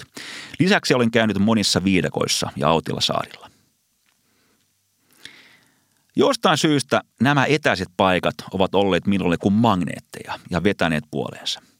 Lisäksi 0.59 0.93
olen 0.93 1.11
käynyt 1.11 1.39
monissa 1.39 1.83
viidakoissa 1.83 2.51
ja 2.55 2.69
Autilasaarilla. 2.69 3.54
Jostain 6.15 6.57
syystä 6.57 7.01
nämä 7.21 7.45
etäiset 7.45 7.87
paikat 7.97 8.35
ovat 8.51 8.75
olleet 8.75 9.07
minulle 9.07 9.37
kuin 9.37 9.53
magneetteja 9.53 10.39
ja 10.49 10.63
vetäneet 10.63 11.03
puoleensa– 11.11 11.61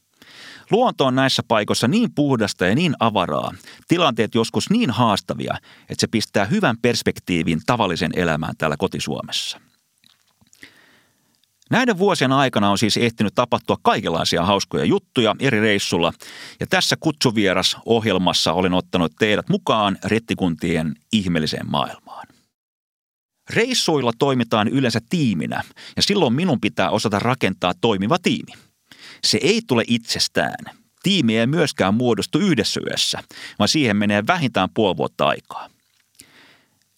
Luonto 0.70 1.04
on 1.04 1.14
näissä 1.14 1.42
paikoissa 1.48 1.88
niin 1.88 2.14
puhdasta 2.14 2.66
ja 2.66 2.74
niin 2.74 2.94
avaraa, 3.00 3.54
tilanteet 3.88 4.34
joskus 4.34 4.70
niin 4.70 4.90
haastavia, 4.90 5.58
että 5.80 6.00
se 6.00 6.06
pistää 6.06 6.44
hyvän 6.44 6.76
perspektiivin 6.82 7.60
tavallisen 7.66 8.10
elämään 8.16 8.54
täällä 8.58 8.76
kotisuomessa. 8.76 9.60
Näiden 11.70 11.98
vuosien 11.98 12.32
aikana 12.32 12.70
on 12.70 12.78
siis 12.78 12.96
ehtinyt 12.96 13.34
tapahtua 13.34 13.76
kaikenlaisia 13.82 14.44
hauskoja 14.44 14.84
juttuja 14.84 15.34
eri 15.40 15.60
reissulla, 15.60 16.12
ja 16.60 16.66
tässä 16.66 16.96
kutsuvieras 17.00 17.76
ohjelmassa 17.86 18.52
olen 18.52 18.74
ottanut 18.74 19.12
teidät 19.18 19.48
mukaan 19.48 19.98
rettikuntien 20.04 20.94
ihmeelliseen 21.12 21.70
maailmaan. 21.70 22.35
Reissuilla 23.50 24.12
toimitaan 24.18 24.68
yleensä 24.68 25.00
tiiminä, 25.10 25.62
ja 25.96 26.02
silloin 26.02 26.32
minun 26.32 26.60
pitää 26.60 26.90
osata 26.90 27.18
rakentaa 27.18 27.72
toimiva 27.80 28.18
tiimi– 28.18 28.52
se 29.24 29.38
ei 29.42 29.62
tule 29.66 29.84
itsestään. 29.86 30.76
Tiimi 31.02 31.38
ei 31.38 31.46
myöskään 31.46 31.94
muodostu 31.94 32.38
yhdessä 32.38 32.80
yössä, 32.90 33.18
vaan 33.58 33.68
siihen 33.68 33.96
menee 33.96 34.22
vähintään 34.26 34.68
puoli 34.74 34.96
vuotta 34.96 35.26
aikaa. 35.26 35.70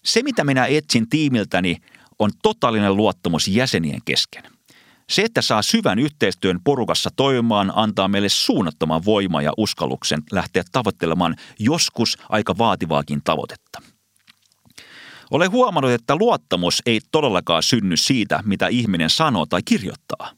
Se, 0.05 0.23
mitä 0.23 0.43
minä 0.43 0.65
etsin 0.65 1.09
tiimiltäni, 1.09 1.77
on 2.19 2.31
totaalinen 2.43 2.95
luottamus 2.95 3.47
jäsenien 3.47 4.01
kesken. 4.05 4.43
Se, 5.09 5.21
että 5.21 5.41
saa 5.41 5.61
syvän 5.61 5.99
yhteistyön 5.99 6.59
porukassa 6.63 7.09
toimimaan, 7.15 7.73
antaa 7.75 8.07
meille 8.07 8.29
suunnattoman 8.29 9.05
voimaa 9.05 9.41
ja 9.41 9.51
uskalluksen 9.57 10.23
lähteä 10.31 10.63
tavoittelemaan 10.71 11.35
joskus 11.59 12.17
aika 12.29 12.57
vaativaakin 12.57 13.21
tavoitetta. 13.23 13.81
Olen 15.31 15.51
huomannut, 15.51 15.91
että 15.91 16.15
luottamus 16.15 16.81
ei 16.85 16.99
todellakaan 17.11 17.63
synny 17.63 17.97
siitä, 17.97 18.43
mitä 18.45 18.67
ihminen 18.67 19.09
sanoo 19.09 19.45
tai 19.45 19.61
kirjoittaa. 19.65 20.31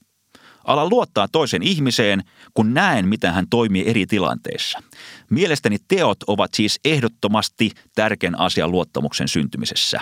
Ala 0.64 0.90
luottaa 0.90 1.28
toisen 1.28 1.64
ihmiseen, 1.64 2.24
kun 2.54 2.74
näen, 2.74 3.08
miten 3.08 3.34
hän 3.34 3.46
toimii 3.50 3.88
eri 3.88 4.06
tilanteissa. 4.06 4.84
Mielestäni 5.30 5.78
teot 5.88 6.24
ovat 6.28 6.54
siis 6.54 6.80
ehdottomasti 6.86 7.72
tärkein 7.96 8.40
asia 8.40 8.68
luottamuksen 8.68 9.28
syntymisessä. 9.28 10.00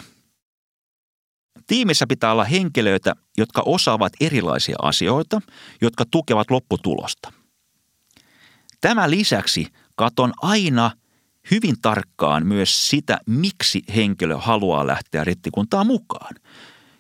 Tiimissä 1.68 2.08
pitää 2.08 2.32
olla 2.32 2.44
henkilöitä, 2.44 3.16
jotka 3.38 3.64
osaavat 3.66 4.14
erilaisia 4.20 4.76
asioita, 4.82 5.42
jotka 5.82 6.06
tukevat 6.12 6.52
lopputulosta. 6.52 7.34
Tämän 8.82 9.12
lisäksi 9.12 9.68
katon 9.96 10.34
aina 10.42 10.92
hyvin 11.52 11.76
tarkkaan 11.82 12.46
myös 12.46 12.90
sitä, 12.90 13.20
miksi 13.26 13.84
henkilö 13.96 14.38
haluaa 14.38 14.88
lähteä 14.88 15.24
rettikuntaan 15.24 15.88
mukaan. 15.88 16.36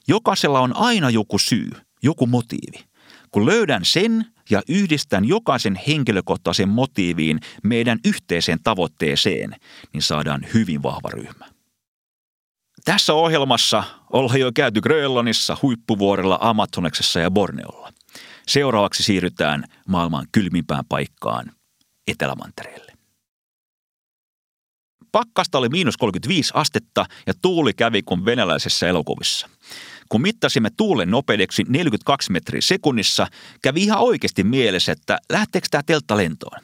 Jokaisella 0.07 0.59
on 0.59 0.75
aina 0.75 1.09
joku 1.09 1.37
syy, 1.37 1.69
joku 2.03 2.27
motiivi. 2.27 2.85
Kun 3.31 3.45
löydän 3.45 3.85
sen 3.85 4.25
ja 4.49 4.61
yhdistän 4.67 5.25
jokaisen 5.25 5.79
henkilökohtaisen 5.87 6.69
motiiviin 6.69 7.39
meidän 7.63 7.99
yhteiseen 8.05 8.59
tavoitteeseen, 8.63 9.55
niin 9.93 10.01
saadaan 10.01 10.41
hyvin 10.53 10.83
vahva 10.83 11.09
ryhmä. 11.13 11.45
Tässä 12.85 13.13
ohjelmassa 13.13 13.83
ollaan 14.13 14.39
jo 14.39 14.51
käyty 14.55 14.81
Grönlannissa, 14.81 15.57
Huippuvuorella, 15.61 16.37
Amazoneksessa 16.41 17.19
ja 17.19 17.31
Borneolla. 17.31 17.93
Seuraavaksi 18.47 19.03
siirrytään 19.03 19.63
maailman 19.87 20.25
kylmimpään 20.31 20.83
paikkaan, 20.89 21.51
Etelämantereelle. 22.07 22.88
Pakkasta 25.11 25.57
oli 25.57 25.69
miinus 25.69 25.97
35 25.97 26.51
astetta 26.53 27.05
ja 27.27 27.33
tuuli 27.41 27.73
kävi 27.73 28.01
kuin 28.01 28.25
venäläisessä 28.25 28.87
elokuvissa. 28.87 29.49
Kun 30.09 30.21
mittasimme 30.21 30.69
tuulen 30.77 31.11
nopeudeksi 31.11 31.63
42 31.67 32.31
metriä 32.31 32.61
sekunnissa, 32.61 33.27
kävi 33.61 33.83
ihan 33.83 33.99
oikeasti 33.99 34.43
mielessä, 34.43 34.91
että 34.91 35.17
lähteekö 35.31 35.67
tämä 35.71 35.83
teltta 35.85 36.17
lentoon. 36.17 36.61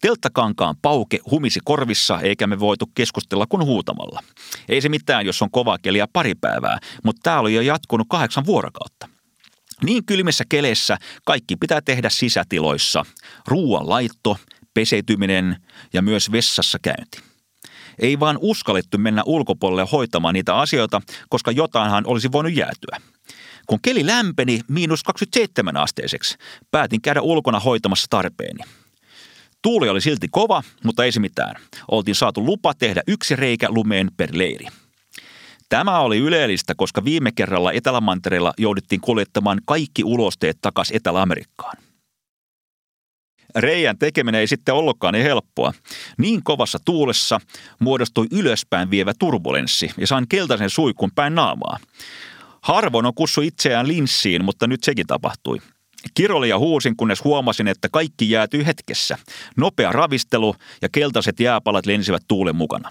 Telttakankaan 0.00 0.76
pauke 0.82 1.18
humisi 1.30 1.60
korvissa, 1.64 2.20
eikä 2.20 2.46
me 2.46 2.60
voitu 2.60 2.86
keskustella 2.94 3.46
kuin 3.46 3.64
huutamalla. 3.64 4.20
Ei 4.68 4.80
se 4.80 4.88
mitään, 4.88 5.26
jos 5.26 5.42
on 5.42 5.50
kova 5.50 5.78
keli 5.82 5.98
ja 5.98 6.06
pari 6.12 6.34
päivää, 6.34 6.78
mutta 7.04 7.20
tämä 7.22 7.40
oli 7.40 7.54
jo 7.54 7.60
jatkunut 7.60 8.06
kahdeksan 8.10 8.46
vuorokautta. 8.46 9.08
Niin 9.84 10.04
kylmissä 10.04 10.44
keleissä 10.48 10.98
kaikki 11.24 11.56
pitää 11.56 11.80
tehdä 11.80 12.10
sisätiloissa. 12.10 13.04
Ruoan 13.46 13.88
laitto, 13.88 14.36
peseytyminen 14.74 15.56
ja 15.92 16.02
myös 16.02 16.32
vessassa 16.32 16.78
käynti. 16.82 17.28
Ei 17.98 18.20
vaan 18.20 18.38
uskallettu 18.40 18.98
mennä 18.98 19.22
ulkopuolelle 19.26 19.88
hoitamaan 19.92 20.34
niitä 20.34 20.56
asioita, 20.56 21.00
koska 21.28 21.50
jotainhan 21.50 22.06
olisi 22.06 22.32
voinut 22.32 22.54
jäätyä. 22.54 23.00
Kun 23.66 23.78
keli 23.82 24.06
lämpeni 24.06 24.60
miinus 24.68 25.02
27 25.02 25.76
asteiseksi, 25.76 26.36
päätin 26.70 27.00
käydä 27.00 27.20
ulkona 27.20 27.60
hoitamassa 27.60 28.06
tarpeeni. 28.10 28.64
Tuuli 29.62 29.88
oli 29.88 30.00
silti 30.00 30.28
kova, 30.30 30.62
mutta 30.84 31.04
ei 31.04 31.12
se 31.12 31.20
mitään. 31.20 31.56
Oltiin 31.90 32.14
saatu 32.14 32.44
lupa 32.44 32.74
tehdä 32.74 33.02
yksi 33.06 33.36
reikä 33.36 33.66
lumeen 33.70 34.10
per 34.16 34.30
leiri. 34.32 34.66
Tämä 35.68 35.98
oli 35.98 36.18
yleellistä, 36.18 36.74
koska 36.74 37.04
viime 37.04 37.32
kerralla 37.32 37.72
Etelämantereella 37.72 38.52
jouduttiin 38.58 39.00
kuljettamaan 39.00 39.60
kaikki 39.66 40.04
ulosteet 40.04 40.58
takaisin 40.62 40.96
Etelä-Amerikkaan. 40.96 41.76
Reijän 43.56 43.98
tekeminen 43.98 44.40
ei 44.40 44.46
sitten 44.46 44.74
ollutkaan 44.74 45.14
niin 45.14 45.24
helppoa. 45.24 45.72
Niin 46.18 46.42
kovassa 46.42 46.78
tuulessa 46.84 47.40
muodostui 47.78 48.26
ylöspäin 48.32 48.90
vievä 48.90 49.12
turbulenssi 49.18 49.90
ja 49.98 50.06
sain 50.06 50.28
keltaisen 50.28 50.70
suikun 50.70 51.10
päin 51.14 51.34
naamaa. 51.34 51.78
Harvoin 52.62 53.06
on 53.06 53.14
kussu 53.14 53.40
itseään 53.40 53.88
linssiin, 53.88 54.44
mutta 54.44 54.66
nyt 54.66 54.84
sekin 54.84 55.06
tapahtui. 55.06 55.58
Kiroli 56.14 56.48
ja 56.48 56.58
huusin, 56.58 56.96
kunnes 56.96 57.24
huomasin, 57.24 57.68
että 57.68 57.88
kaikki 57.92 58.30
jäätyi 58.30 58.66
hetkessä. 58.66 59.18
Nopea 59.56 59.92
ravistelu 59.92 60.54
ja 60.82 60.88
keltaiset 60.88 61.40
jääpalat 61.40 61.86
lensivät 61.86 62.22
tuulen 62.28 62.56
mukana. 62.56 62.90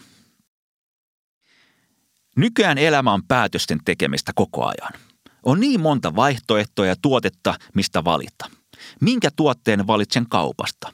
Nykyään 2.35 2.77
elämä 2.77 3.13
on 3.13 3.23
päätösten 3.27 3.79
tekemistä 3.85 4.31
koko 4.35 4.65
ajan. 4.65 5.01
On 5.43 5.59
niin 5.59 5.79
monta 5.79 6.15
vaihtoehtoa 6.15 6.85
ja 6.85 6.95
tuotetta, 7.01 7.55
mistä 7.73 8.03
valita. 8.03 8.56
Minkä 9.01 9.29
tuotteen 9.35 9.87
valitsen 9.87 10.25
kaupasta? 10.29 10.91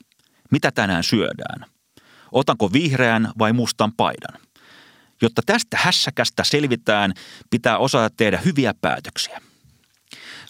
Mitä 0.52 0.72
tänään 0.72 1.04
syödään? 1.04 1.66
Otanko 2.32 2.74
vihreän 2.74 3.32
vai 3.40 3.54
mustan 3.54 3.94
paidan? 3.94 4.42
Jotta 5.22 5.42
tästä 5.46 5.78
hässäkästä 5.82 6.44
selvitään, 6.44 7.14
pitää 7.50 7.78
osata 7.78 8.10
tehdä 8.18 8.38
hyviä 8.46 8.74
päätöksiä. 8.82 9.42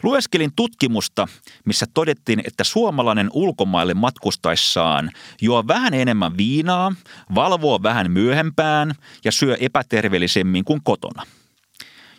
Lueskelin 0.03 0.51
tutkimusta, 0.55 1.27
missä 1.65 1.85
todettiin, 1.93 2.41
että 2.47 2.63
suomalainen 2.63 3.29
ulkomaille 3.33 3.93
matkustaessaan 3.93 5.11
juo 5.41 5.67
vähän 5.67 5.93
enemmän 5.93 6.37
viinaa, 6.37 6.95
valvoo 7.35 7.83
vähän 7.83 8.11
myöhempään 8.11 8.93
ja 9.25 9.31
syö 9.31 9.57
epäterveellisemmin 9.59 10.65
kuin 10.65 10.83
kotona– 10.83 11.23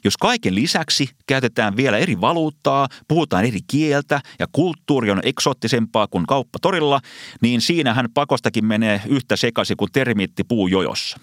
jos 0.05 0.17
kaiken 0.17 0.55
lisäksi 0.55 1.09
käytetään 1.27 1.77
vielä 1.77 1.99
eri 1.99 2.21
valuuttaa, 2.21 2.89
puhutaan 3.09 3.45
eri 3.45 3.61
kieltä 3.67 4.21
ja 4.39 4.47
kulttuuri 4.53 5.11
on 5.11 5.21
eksoottisempaa 5.23 6.07
kuin 6.07 6.27
kauppatorilla, 6.27 7.01
niin 7.41 7.61
siinähän 7.61 8.09
pakostakin 8.15 8.67
menee 8.67 9.03
yhtä 9.07 9.37
sekaisin 9.37 9.77
kuin 9.77 9.93
termiitti 9.93 10.45
puujojossa. 10.45 11.21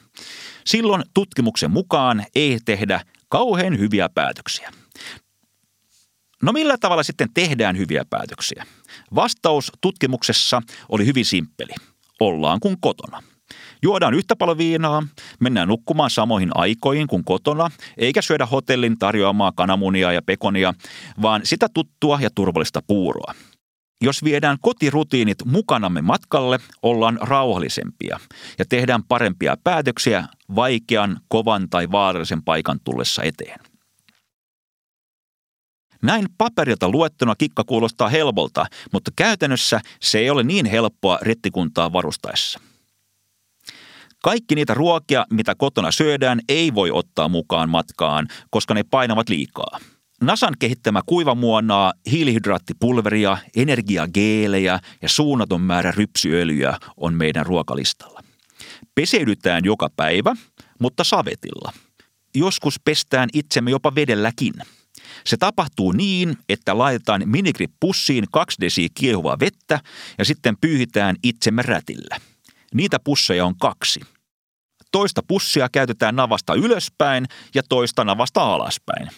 Silloin 0.65 1.03
tutkimuksen 1.13 1.71
mukaan 1.71 2.25
ei 2.35 2.59
tehdä 2.65 3.01
kauhean 3.29 3.79
hyviä 3.79 4.09
päätöksiä. 4.09 4.71
No 6.43 6.51
millä 6.51 6.77
tavalla 6.77 7.03
sitten 7.03 7.29
tehdään 7.33 7.77
hyviä 7.77 8.03
päätöksiä? 8.09 8.65
Vastaus 9.15 9.71
tutkimuksessa 9.81 10.61
oli 10.89 11.05
hyvin 11.05 11.25
simppeli. 11.25 11.73
Ollaan 12.19 12.59
kuin 12.59 12.77
kotona. 12.81 13.23
Juodaan 13.83 14.13
yhtä 14.13 14.35
paljon 14.35 14.57
viinaa, 14.57 15.03
mennään 15.39 15.67
nukkumaan 15.67 16.09
samoihin 16.09 16.49
aikoihin 16.55 17.07
kuin 17.07 17.23
kotona, 17.23 17.71
eikä 17.97 18.21
syödä 18.21 18.45
hotellin 18.45 18.99
tarjoamaa 18.99 19.51
kananmunia 19.55 20.11
ja 20.11 20.21
pekonia, 20.21 20.73
vaan 21.21 21.41
sitä 21.43 21.67
tuttua 21.73 22.19
ja 22.21 22.29
turvallista 22.35 22.81
puuroa. 22.87 23.33
Jos 24.03 24.23
viedään 24.23 24.57
kotirutiinit 24.61 25.37
mukanamme 25.45 26.01
matkalle, 26.01 26.59
ollaan 26.81 27.17
rauhallisempia 27.21 28.19
ja 28.59 28.65
tehdään 28.69 29.03
parempia 29.03 29.57
päätöksiä 29.63 30.27
vaikean, 30.55 31.19
kovan 31.27 31.69
tai 31.69 31.91
vaarallisen 31.91 32.43
paikan 32.43 32.79
tullessa 32.83 33.23
eteen. 33.23 33.59
Näin 36.01 36.25
paperilta 36.37 36.89
luettuna 36.89 37.35
kikka 37.35 37.63
kuulostaa 37.63 38.09
helpolta, 38.09 38.65
mutta 38.93 39.11
käytännössä 39.15 39.81
se 40.01 40.19
ei 40.19 40.29
ole 40.29 40.43
niin 40.43 40.65
helppoa 40.65 41.19
rettikuntaa 41.21 41.93
varustaessa. 41.93 42.59
Kaikki 44.23 44.55
niitä 44.55 44.73
ruokia, 44.73 45.25
mitä 45.34 45.55
kotona 45.55 45.91
syödään, 45.91 46.39
ei 46.49 46.73
voi 46.73 46.91
ottaa 46.91 47.29
mukaan 47.29 47.69
matkaan, 47.69 48.27
koska 48.49 48.73
ne 48.73 48.84
painavat 48.84 49.29
liikaa. 49.29 49.79
Nasan 50.21 50.53
kehittämä 50.60 51.01
kuivamuonaa, 51.05 51.93
hiilihydraattipulveria, 52.12 53.38
energiageelejä 53.55 54.79
ja 55.01 55.10
suunnaton 55.10 55.62
määrä 55.62 55.91
rypsyöljyä 55.91 56.77
on 56.97 57.13
meidän 57.13 57.45
ruokalistalla. 57.45 58.23
Peseydytään 58.95 59.65
joka 59.65 59.88
päivä, 59.95 60.36
mutta 60.79 61.03
savetilla. 61.03 61.73
Joskus 62.36 62.79
pestään 62.86 63.29
itsemme 63.34 63.71
jopa 63.71 63.95
vedelläkin. 63.95 64.53
Se 65.25 65.38
tapahtuu 65.38 65.91
niin, 65.91 66.38
että 66.49 66.77
laitetaan 66.77 67.21
minigrip 67.25 67.71
pussiin 67.79 68.25
kaksi 68.31 68.57
desiä 68.62 68.88
kiehuvaa 68.93 69.39
vettä 69.39 69.79
ja 70.17 70.25
sitten 70.25 70.57
pyyhitään 70.62 71.15
itsemme 71.23 71.62
rätillä– 71.62 72.17
Niitä 72.73 72.97
pusseja 73.03 73.45
on 73.45 73.57
kaksi. 73.57 73.99
Toista 74.91 75.23
pussia 75.27 75.69
käytetään 75.69 76.15
navasta 76.15 76.53
ylöspäin 76.53 77.25
ja 77.55 77.63
toista 77.69 78.05
navasta 78.05 78.41
alaspäin. 78.53 79.10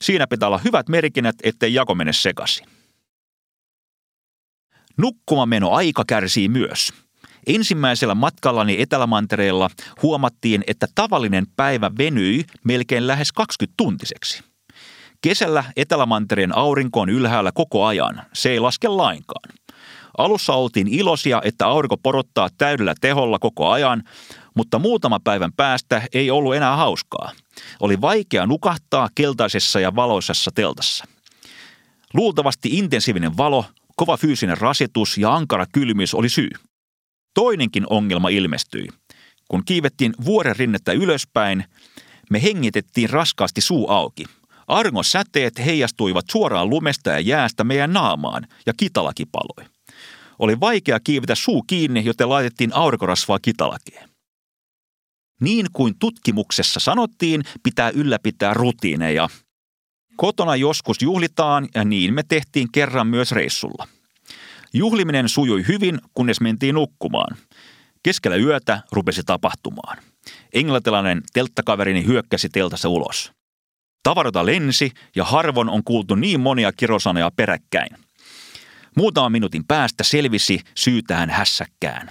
Siinä 0.00 0.26
pitää 0.26 0.48
olla 0.48 0.60
hyvät 0.64 0.88
merkinnät, 0.88 1.36
ettei 1.42 1.74
jako 1.74 1.94
mene 1.94 2.12
sekaisin. 2.12 2.66
Nukkumameno 4.96 5.70
aika 5.70 6.04
kärsii 6.06 6.48
myös. 6.48 6.92
Ensimmäisellä 7.46 8.14
matkallani 8.14 8.82
Etelämantereella 8.82 9.70
huomattiin, 10.02 10.64
että 10.66 10.86
tavallinen 10.94 11.46
päivä 11.56 11.90
venyi 11.98 12.44
melkein 12.64 13.06
lähes 13.06 13.32
20 13.32 13.74
tuntiseksi. 13.76 14.42
Kesällä 15.20 15.64
Etelämantereen 15.76 16.56
aurinko 16.56 17.00
on 17.00 17.08
ylhäällä 17.08 17.52
koko 17.54 17.84
ajan. 17.84 18.22
Se 18.32 18.50
ei 18.50 18.60
laske 18.60 18.88
lainkaan. 18.88 19.54
Alussa 20.18 20.52
oltiin 20.52 20.88
iloisia, 20.88 21.42
että 21.44 21.66
aurinko 21.66 21.96
porottaa 21.96 22.48
täydellä 22.58 22.94
teholla 23.00 23.38
koko 23.38 23.70
ajan, 23.70 24.02
mutta 24.54 24.78
muutama 24.78 25.20
päivän 25.24 25.52
päästä 25.52 26.02
ei 26.12 26.30
ollut 26.30 26.54
enää 26.54 26.76
hauskaa. 26.76 27.30
Oli 27.80 28.00
vaikea 28.00 28.46
nukahtaa 28.46 29.08
keltaisessa 29.14 29.80
ja 29.80 29.94
valoisessa 29.94 30.50
teltassa. 30.54 31.04
Luultavasti 32.14 32.68
intensiivinen 32.72 33.36
valo, 33.36 33.64
kova 33.96 34.16
fyysinen 34.16 34.58
rasitus 34.58 35.18
ja 35.18 35.34
ankara 35.34 35.66
kylmyys 35.72 36.14
oli 36.14 36.28
syy. 36.28 36.50
Toinenkin 37.34 37.86
ongelma 37.90 38.28
ilmestyi. 38.28 38.88
Kun 39.48 39.64
kiivettiin 39.64 40.12
vuoren 40.24 40.56
rinnettä 40.56 40.92
ylöspäin, 40.92 41.64
me 42.30 42.42
hengitettiin 42.42 43.10
raskaasti 43.10 43.60
suu 43.60 43.90
auki. 43.90 44.24
Argon 44.68 45.04
säteet 45.04 45.58
heijastuivat 45.58 46.24
suoraan 46.30 46.70
lumesta 46.70 47.10
ja 47.10 47.20
jäästä 47.20 47.64
meidän 47.64 47.92
naamaan 47.92 48.46
ja 48.66 48.72
kitalaki 48.76 49.26
paloi. 49.26 49.71
Oli 50.38 50.60
vaikea 50.60 51.00
kiivetä 51.00 51.34
suu 51.34 51.62
kiinni, 51.62 52.04
joten 52.04 52.28
laitettiin 52.28 52.74
aurinkorasvaa 52.74 53.38
kitalakeen. 53.38 54.08
Niin 55.40 55.66
kuin 55.72 55.98
tutkimuksessa 55.98 56.80
sanottiin, 56.80 57.42
pitää 57.62 57.90
ylläpitää 57.90 58.54
rutiineja. 58.54 59.28
Kotona 60.16 60.56
joskus 60.56 61.02
juhlitaan 61.02 61.68
ja 61.74 61.84
niin 61.84 62.14
me 62.14 62.22
tehtiin 62.22 62.68
kerran 62.72 63.06
myös 63.06 63.32
reissulla. 63.32 63.88
Juhliminen 64.72 65.28
sujui 65.28 65.64
hyvin, 65.68 65.98
kunnes 66.14 66.40
mentiin 66.40 66.74
nukkumaan. 66.74 67.36
Keskellä 68.02 68.36
yötä 68.36 68.80
rupesi 68.92 69.22
tapahtumaan. 69.26 69.98
Englantilainen 70.52 71.22
telttakaverini 71.32 72.06
hyökkäsi 72.06 72.48
teltassa 72.48 72.88
ulos. 72.88 73.32
Tavaroita 74.02 74.46
lensi 74.46 74.90
ja 75.16 75.24
harvoin 75.24 75.68
on 75.68 75.84
kuultu 75.84 76.14
niin 76.14 76.40
monia 76.40 76.72
kirosanoja 76.72 77.30
peräkkäin. 77.36 77.96
Muutaman 78.96 79.32
minuutin 79.32 79.64
päästä 79.68 80.04
selvisi 80.04 80.60
syytään 80.74 81.30
hässäkkään. 81.30 82.08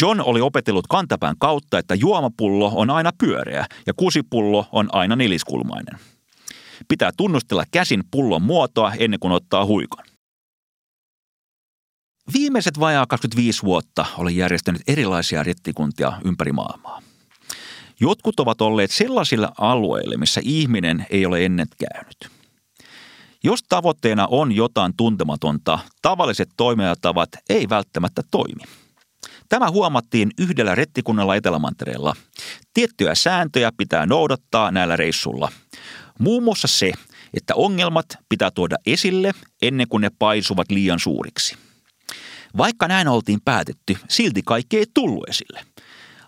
John 0.00 0.20
oli 0.20 0.40
opetellut 0.40 0.86
kantapään 0.86 1.34
kautta, 1.38 1.78
että 1.78 1.94
juomapullo 1.94 2.72
on 2.74 2.90
aina 2.90 3.10
pyöreä 3.18 3.66
ja 3.86 3.92
kusipullo 3.96 4.66
on 4.72 4.88
aina 4.92 5.16
neliskulmainen. 5.16 5.98
Pitää 6.88 7.10
tunnustella 7.16 7.64
käsin 7.70 8.02
pullon 8.10 8.42
muotoa 8.42 8.92
ennen 8.98 9.20
kuin 9.20 9.32
ottaa 9.32 9.66
huikon. 9.66 10.04
Viimeiset 12.32 12.80
vajaa 12.80 13.06
25 13.06 13.62
vuotta 13.62 14.06
olen 14.18 14.36
järjestänyt 14.36 14.82
erilaisia 14.86 15.42
rettikuntia 15.42 16.12
ympäri 16.24 16.52
maailmaa. 16.52 17.02
Jotkut 18.00 18.40
ovat 18.40 18.60
olleet 18.60 18.90
sellaisilla 18.90 19.52
alueilla, 19.58 20.18
missä 20.18 20.40
ihminen 20.44 21.06
ei 21.10 21.26
ole 21.26 21.44
ennen 21.44 21.66
käynyt. 21.78 22.35
Jos 23.46 23.62
tavoitteena 23.68 24.28
on 24.30 24.52
jotain 24.52 24.92
tuntematonta, 24.96 25.78
tavalliset 26.02 26.48
toimijatavat 26.56 27.28
ei 27.48 27.68
välttämättä 27.68 28.22
toimi. 28.30 28.62
Tämä 29.48 29.70
huomattiin 29.70 30.30
yhdellä 30.38 30.74
rettikunnalla 30.74 31.34
Etelämantereella. 31.34 32.16
Tiettyjä 32.74 33.14
sääntöjä 33.14 33.70
pitää 33.76 34.06
noudattaa 34.06 34.70
näillä 34.70 34.96
reissulla. 34.96 35.52
Muun 36.18 36.42
muassa 36.42 36.68
se, 36.68 36.92
että 37.34 37.54
ongelmat 37.54 38.06
pitää 38.28 38.50
tuoda 38.50 38.76
esille 38.86 39.32
ennen 39.62 39.88
kuin 39.88 40.00
ne 40.00 40.10
paisuvat 40.18 40.70
liian 40.70 40.98
suuriksi. 40.98 41.56
Vaikka 42.56 42.88
näin 42.88 43.08
oltiin 43.08 43.40
päätetty, 43.44 43.96
silti 44.08 44.42
kaikki 44.44 44.78
ei 44.78 44.86
tullut 44.94 45.28
esille. 45.28 45.60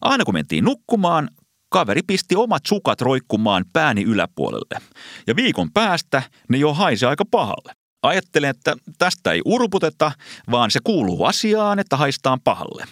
Aina 0.00 0.24
kun 0.24 0.34
mentiin 0.34 0.64
nukkumaan, 0.64 1.30
kaveri 1.68 2.00
pisti 2.06 2.36
omat 2.36 2.62
sukat 2.66 3.00
roikkumaan 3.00 3.64
pääni 3.72 4.02
yläpuolelle. 4.02 4.80
Ja 5.26 5.36
viikon 5.36 5.72
päästä 5.72 6.22
ne 6.48 6.58
jo 6.58 6.74
haisi 6.74 7.06
aika 7.06 7.24
pahalle. 7.30 7.72
Ajattelen, 8.02 8.50
että 8.50 8.76
tästä 8.98 9.32
ei 9.32 9.42
urputeta, 9.44 10.12
vaan 10.50 10.70
se 10.70 10.80
kuuluu 10.84 11.24
asiaan, 11.24 11.78
että 11.78 11.96
haistaan 11.96 12.40
pahalle. 12.44 12.84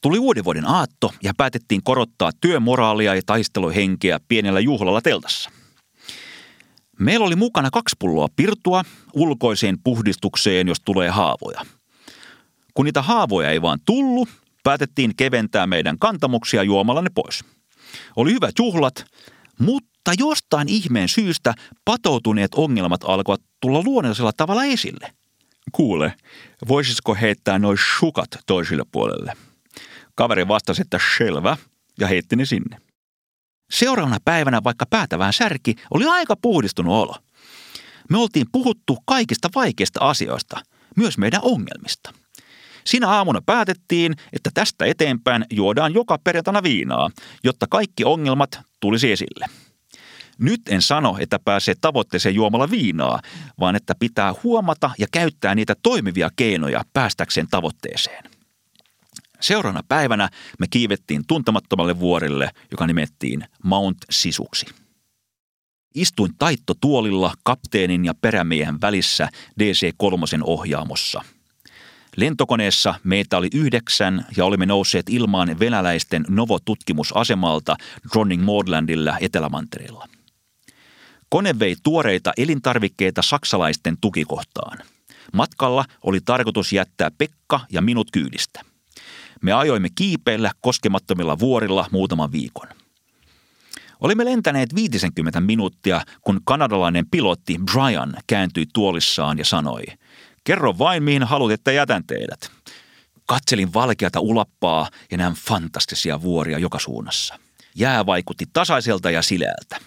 Tuli 0.00 0.18
uuden 0.18 0.44
vuoden 0.44 0.68
aatto 0.68 1.12
ja 1.22 1.32
päätettiin 1.36 1.82
korottaa 1.84 2.30
työmoraalia 2.40 3.14
ja 3.14 3.22
taisteluhenkeä 3.26 4.20
pienellä 4.28 4.60
juhlalla 4.60 5.00
teltassa. 5.00 5.50
Meillä 6.98 7.26
oli 7.26 7.36
mukana 7.36 7.70
kaksi 7.70 7.96
pulloa 7.98 8.28
pirtua 8.36 8.84
ulkoiseen 9.14 9.76
puhdistukseen, 9.84 10.68
jos 10.68 10.80
tulee 10.80 11.08
haavoja. 11.08 11.66
Kun 12.74 12.84
niitä 12.84 13.02
haavoja 13.02 13.50
ei 13.50 13.62
vaan 13.62 13.78
tullut, 13.84 14.28
päätettiin 14.66 15.16
keventää 15.16 15.66
meidän 15.66 15.98
kantamuksia 15.98 16.62
juomalla 16.62 17.02
ne 17.02 17.10
pois. 17.14 17.44
Oli 18.16 18.32
hyvät 18.32 18.54
juhlat, 18.58 19.04
mutta 19.58 20.12
jostain 20.18 20.68
ihmeen 20.68 21.08
syystä 21.08 21.54
patoutuneet 21.84 22.54
ongelmat 22.54 23.00
alkoivat 23.04 23.42
tulla 23.60 23.82
luonnollisella 23.82 24.32
tavalla 24.36 24.64
esille. 24.64 25.12
Kuule, 25.72 26.14
voisisiko 26.68 27.14
heittää 27.14 27.58
noin 27.58 27.78
sukat 27.98 28.28
toisille 28.46 28.82
puolelle? 28.92 29.32
Kaveri 30.14 30.48
vastasi, 30.48 30.82
että 30.82 31.00
selvä, 31.18 31.56
ja 32.00 32.06
heitti 32.06 32.36
ne 32.36 32.44
sinne. 32.44 32.78
Seuraavana 33.70 34.18
päivänä, 34.24 34.64
vaikka 34.64 34.86
päätävään 34.90 35.32
särki, 35.32 35.74
oli 35.90 36.06
aika 36.06 36.36
puhdistunut 36.36 36.94
olo. 36.94 37.14
Me 38.10 38.18
oltiin 38.18 38.46
puhuttu 38.52 38.98
kaikista 39.04 39.48
vaikeista 39.54 40.00
asioista, 40.00 40.60
myös 40.96 41.18
meidän 41.18 41.40
ongelmista– 41.42 42.12
Siinä 42.86 43.08
aamuna 43.08 43.40
päätettiin, 43.46 44.14
että 44.32 44.50
tästä 44.54 44.84
eteenpäin 44.84 45.44
juodaan 45.50 45.94
joka 45.94 46.18
perjantaina 46.24 46.62
viinaa, 46.62 47.10
jotta 47.44 47.66
kaikki 47.70 48.04
ongelmat 48.04 48.60
tulisi 48.80 49.12
esille. 49.12 49.46
Nyt 50.38 50.60
en 50.68 50.82
sano, 50.82 51.16
että 51.20 51.38
pääsee 51.38 51.74
tavoitteeseen 51.80 52.34
juomalla 52.34 52.70
viinaa, 52.70 53.20
vaan 53.60 53.76
että 53.76 53.94
pitää 53.98 54.34
huomata 54.42 54.90
ja 54.98 55.06
käyttää 55.12 55.54
niitä 55.54 55.74
toimivia 55.82 56.30
keinoja 56.36 56.82
päästäkseen 56.92 57.46
tavoitteeseen. 57.50 58.24
Seuraavana 59.40 59.82
päivänä 59.88 60.28
me 60.58 60.66
kiivettiin 60.70 61.22
tuntemattomalle 61.28 62.00
vuorille, 62.00 62.50
joka 62.70 62.86
nimettiin 62.86 63.44
Mount 63.62 63.98
Sisuksi. 64.10 64.66
Istuin 65.94 66.32
taittotuolilla 66.38 67.34
kapteenin 67.42 68.04
ja 68.04 68.14
perämiehen 68.20 68.80
välissä 68.80 69.28
DC-3 69.60 70.40
ohjaamossa– 70.42 71.24
Lentokoneessa 72.16 72.94
meitä 73.04 73.36
oli 73.36 73.48
yhdeksän 73.54 74.26
ja 74.36 74.44
olimme 74.44 74.66
nousseet 74.66 75.06
ilmaan 75.08 75.58
venäläisten 75.58 76.24
Novo-tutkimusasemalta 76.28 77.76
Dronning 78.12 78.44
Maudlandilla 78.44 79.18
Etelämantereella. 79.20 80.08
Kone 81.28 81.58
vei 81.58 81.76
tuoreita 81.82 82.32
elintarvikkeita 82.36 83.22
saksalaisten 83.22 83.96
tukikohtaan. 84.00 84.78
Matkalla 85.32 85.84
oli 86.02 86.20
tarkoitus 86.24 86.72
jättää 86.72 87.10
Pekka 87.18 87.60
ja 87.70 87.82
minut 87.82 88.10
kyydistä. 88.10 88.60
Me 89.42 89.52
ajoimme 89.52 89.88
kiipeillä 89.94 90.50
koskemattomilla 90.60 91.38
vuorilla 91.38 91.86
muutaman 91.90 92.32
viikon. 92.32 92.68
Olimme 94.00 94.24
lentäneet 94.24 94.74
50 94.74 95.40
minuuttia, 95.40 96.00
kun 96.20 96.40
kanadalainen 96.44 97.06
pilotti 97.10 97.60
Brian 97.72 98.16
kääntyi 98.26 98.66
tuolissaan 98.74 99.38
ja 99.38 99.44
sanoi– 99.44 99.84
Kerro 100.46 100.78
vain, 100.78 101.02
mihin 101.02 101.22
haluat, 101.22 101.52
että 101.52 101.72
jätän 101.72 102.04
teidät. 102.06 102.50
Katselin 103.26 103.74
valkeata 103.74 104.20
ulappaa 104.20 104.90
ja 105.10 105.16
näin 105.16 105.34
fantastisia 105.34 106.22
vuoria 106.22 106.58
joka 106.58 106.78
suunnassa. 106.78 107.38
Jää 107.74 108.06
vaikutti 108.06 108.44
tasaiselta 108.52 109.10
ja 109.10 109.22
sileältä. 109.22 109.78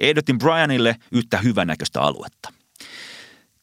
Ehdotin 0.00 0.38
Brianille 0.38 0.96
yhtä 1.12 1.38
hyvänäköistä 1.38 2.00
aluetta. 2.00 2.52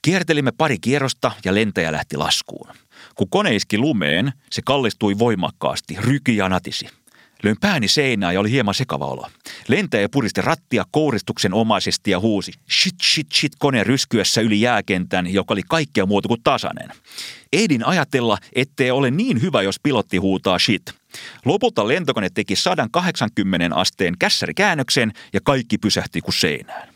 Kiertelimme 0.02 0.52
pari 0.52 0.80
kierrosta 0.80 1.32
ja 1.46 1.56
lentäjä 1.56 1.92
lähti 1.92 2.18
laskuun. 2.18 2.68
Kun 3.16 3.30
kone 3.30 3.56
iski 3.56 3.78
lumeen, 3.78 4.34
se 4.52 4.62
kallistui 4.66 5.20
voimakkaasti, 5.20 5.96
ryki 6.00 6.38
ja 6.38 6.50
natisi– 6.50 6.90
Löin 7.46 7.58
pääni 7.62 7.88
seinään 7.88 8.34
ja 8.34 8.40
oli 8.40 8.52
hieman 8.52 8.74
sekava 8.74 9.06
olo. 9.06 9.28
Lentäjä 9.68 10.10
puristi 10.10 10.42
rattia 10.42 10.84
kouristuksen 10.92 11.54
omaisesti 11.54 12.12
ja 12.12 12.20
huusi 12.20 12.52
shit 12.72 12.96
shit 13.04 13.28
shit 13.34 13.52
koneen 13.60 13.86
ryskyessä 13.86 14.42
yli 14.42 14.62
jääkentän, 14.62 15.34
joka 15.34 15.54
oli 15.54 15.62
kaikkea 15.70 16.06
muuta 16.06 16.28
kuin 16.28 16.44
tasainen. 16.44 16.90
Ehdin 17.54 17.86
ajatella, 17.86 18.38
ettei 18.56 18.92
ole 18.92 19.12
niin 19.12 19.42
hyvä, 19.42 19.62
jos 19.62 19.80
pilotti 19.84 20.18
huutaa 20.18 20.60
shit. 20.60 20.82
Lopulta 21.46 21.88
lentokone 21.88 22.30
teki 22.34 22.56
180 22.56 23.76
asteen 23.76 24.14
kässärikäännöksen 24.20 25.12
ja 25.34 25.40
kaikki 25.44 25.78
pysähti 25.78 26.22
kuin 26.22 26.34
seinään. 26.34 26.90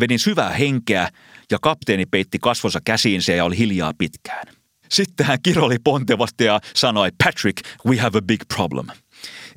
Vedin 0.00 0.18
syvää 0.18 0.50
henkeä 0.50 1.08
ja 1.50 1.58
kapteeni 1.62 2.06
peitti 2.06 2.38
kasvonsa 2.38 2.80
käsiinsä 2.84 3.32
ja 3.32 3.44
oli 3.44 3.58
hiljaa 3.58 3.92
pitkään. 3.98 4.46
Sitten 4.88 5.26
hän 5.26 5.38
kiroli 5.42 5.76
pontevasti 5.84 6.44
ja 6.44 6.60
sanoi, 6.74 7.10
Patrick, 7.24 7.66
we 7.86 7.96
have 7.96 8.18
a 8.18 8.22
big 8.22 8.40
problem– 8.54 8.86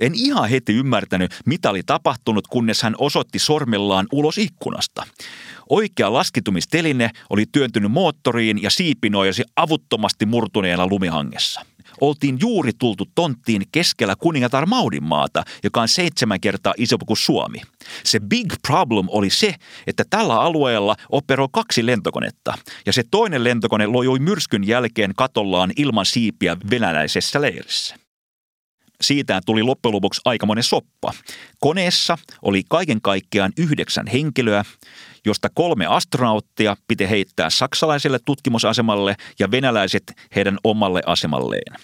en 0.02 0.12
ihan 0.16 0.50
heti 0.50 0.74
ymmärtänyt, 0.74 1.42
mitä 1.46 1.70
oli 1.70 1.84
tapahtunut, 1.86 2.48
kunnes 2.48 2.82
hän 2.82 2.96
osoitti 2.98 3.40
sormellaan 3.40 4.08
ulos 4.12 4.38
ikkunasta. 4.38 5.04
Oikea 5.70 6.14
laskitumisteline 6.14 7.10
oli 7.30 7.46
työntynyt 7.52 7.92
moottoriin 7.92 8.62
ja 8.62 8.70
siipi 8.70 9.10
nojasi 9.10 9.44
avuttomasti 9.56 10.26
murtuneena 10.26 10.88
lumihangessa. 10.88 11.62
oltiin 12.02 12.38
juuri 12.40 12.72
tultu 12.80 13.06
tonttiin 13.16 13.62
keskellä 13.72 14.16
kuningatar 14.16 14.66
Maudin 14.66 15.04
maata, 15.04 15.44
joka 15.64 15.82
on 15.82 15.88
seitsemän 15.88 16.40
kertaa 16.40 16.74
isompi 16.78 17.06
kuin 17.06 17.18
Suomi. 17.18 17.62
Se 18.04 18.20
big 18.20 18.54
problem 18.68 19.06
oli 19.10 19.30
se, 19.30 19.56
että 19.88 20.04
tällä 20.10 20.42
alueella 20.42 20.96
operoi 21.10 21.48
kaksi 21.52 21.86
lentokonetta, 21.86 22.54
ja 22.86 22.94
se 22.94 23.04
toinen 23.12 23.44
lentokone 23.44 23.88
lojui 23.88 24.20
myrskyn 24.20 24.68
jälkeen 24.68 25.12
katollaan 25.18 25.72
ilman 25.76 26.06
siipiä 26.06 26.58
venäläisessä 26.70 27.42
leirissä 27.42 28.01
siitä 29.02 29.42
tuli 29.46 29.64
loppujen 29.64 29.96
lopuksi 29.96 30.22
aikamoinen 30.26 30.64
soppa. 30.64 31.14
Koneessa 31.60 32.18
oli 32.42 32.64
kaiken 32.70 33.02
kaikkiaan 33.02 33.52
yhdeksän 33.58 34.08
henkilöä, 34.08 34.64
josta 35.26 35.50
kolme 35.54 35.86
astronauttia 35.86 36.78
piti 36.88 37.10
heittää 37.10 37.50
saksalaiselle 37.50 38.20
tutkimusasemalle 38.26 39.16
ja 39.40 39.52
venäläiset 39.52 40.04
heidän 40.36 40.58
omalle 40.64 41.02
asemalleen. 41.06 41.76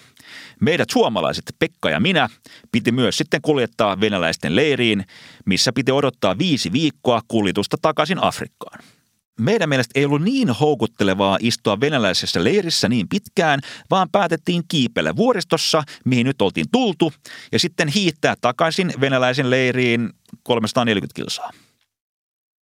Meidät 0.60 0.90
suomalaiset, 0.90 1.44
Pekka 1.58 1.90
ja 1.90 2.00
minä, 2.00 2.28
piti 2.72 2.92
myös 2.92 3.16
sitten 3.16 3.42
kuljettaa 3.42 4.00
venäläisten 4.00 4.56
leiriin, 4.56 5.04
missä 5.46 5.72
piti 5.72 5.92
odottaa 5.92 6.38
viisi 6.38 6.72
viikkoa 6.72 7.20
kuljetusta 7.28 7.76
takaisin 7.82 8.22
Afrikkaan 8.22 8.78
meidän 9.38 9.68
mielestä 9.68 9.92
ei 9.94 10.04
ollut 10.04 10.22
niin 10.22 10.50
houkuttelevaa 10.50 11.38
istua 11.40 11.80
venäläisessä 11.80 12.44
leirissä 12.44 12.88
niin 12.88 13.08
pitkään, 13.08 13.60
vaan 13.90 14.08
päätettiin 14.12 14.62
kiipellä 14.68 15.16
vuoristossa, 15.16 15.82
mihin 16.04 16.26
nyt 16.26 16.42
oltiin 16.42 16.66
tultu, 16.72 17.12
ja 17.52 17.58
sitten 17.58 17.88
hiittää 17.88 18.34
takaisin 18.40 18.92
venäläisen 19.00 19.50
leiriin 19.50 20.10
340 20.42 21.14
kilsaa. 21.14 21.50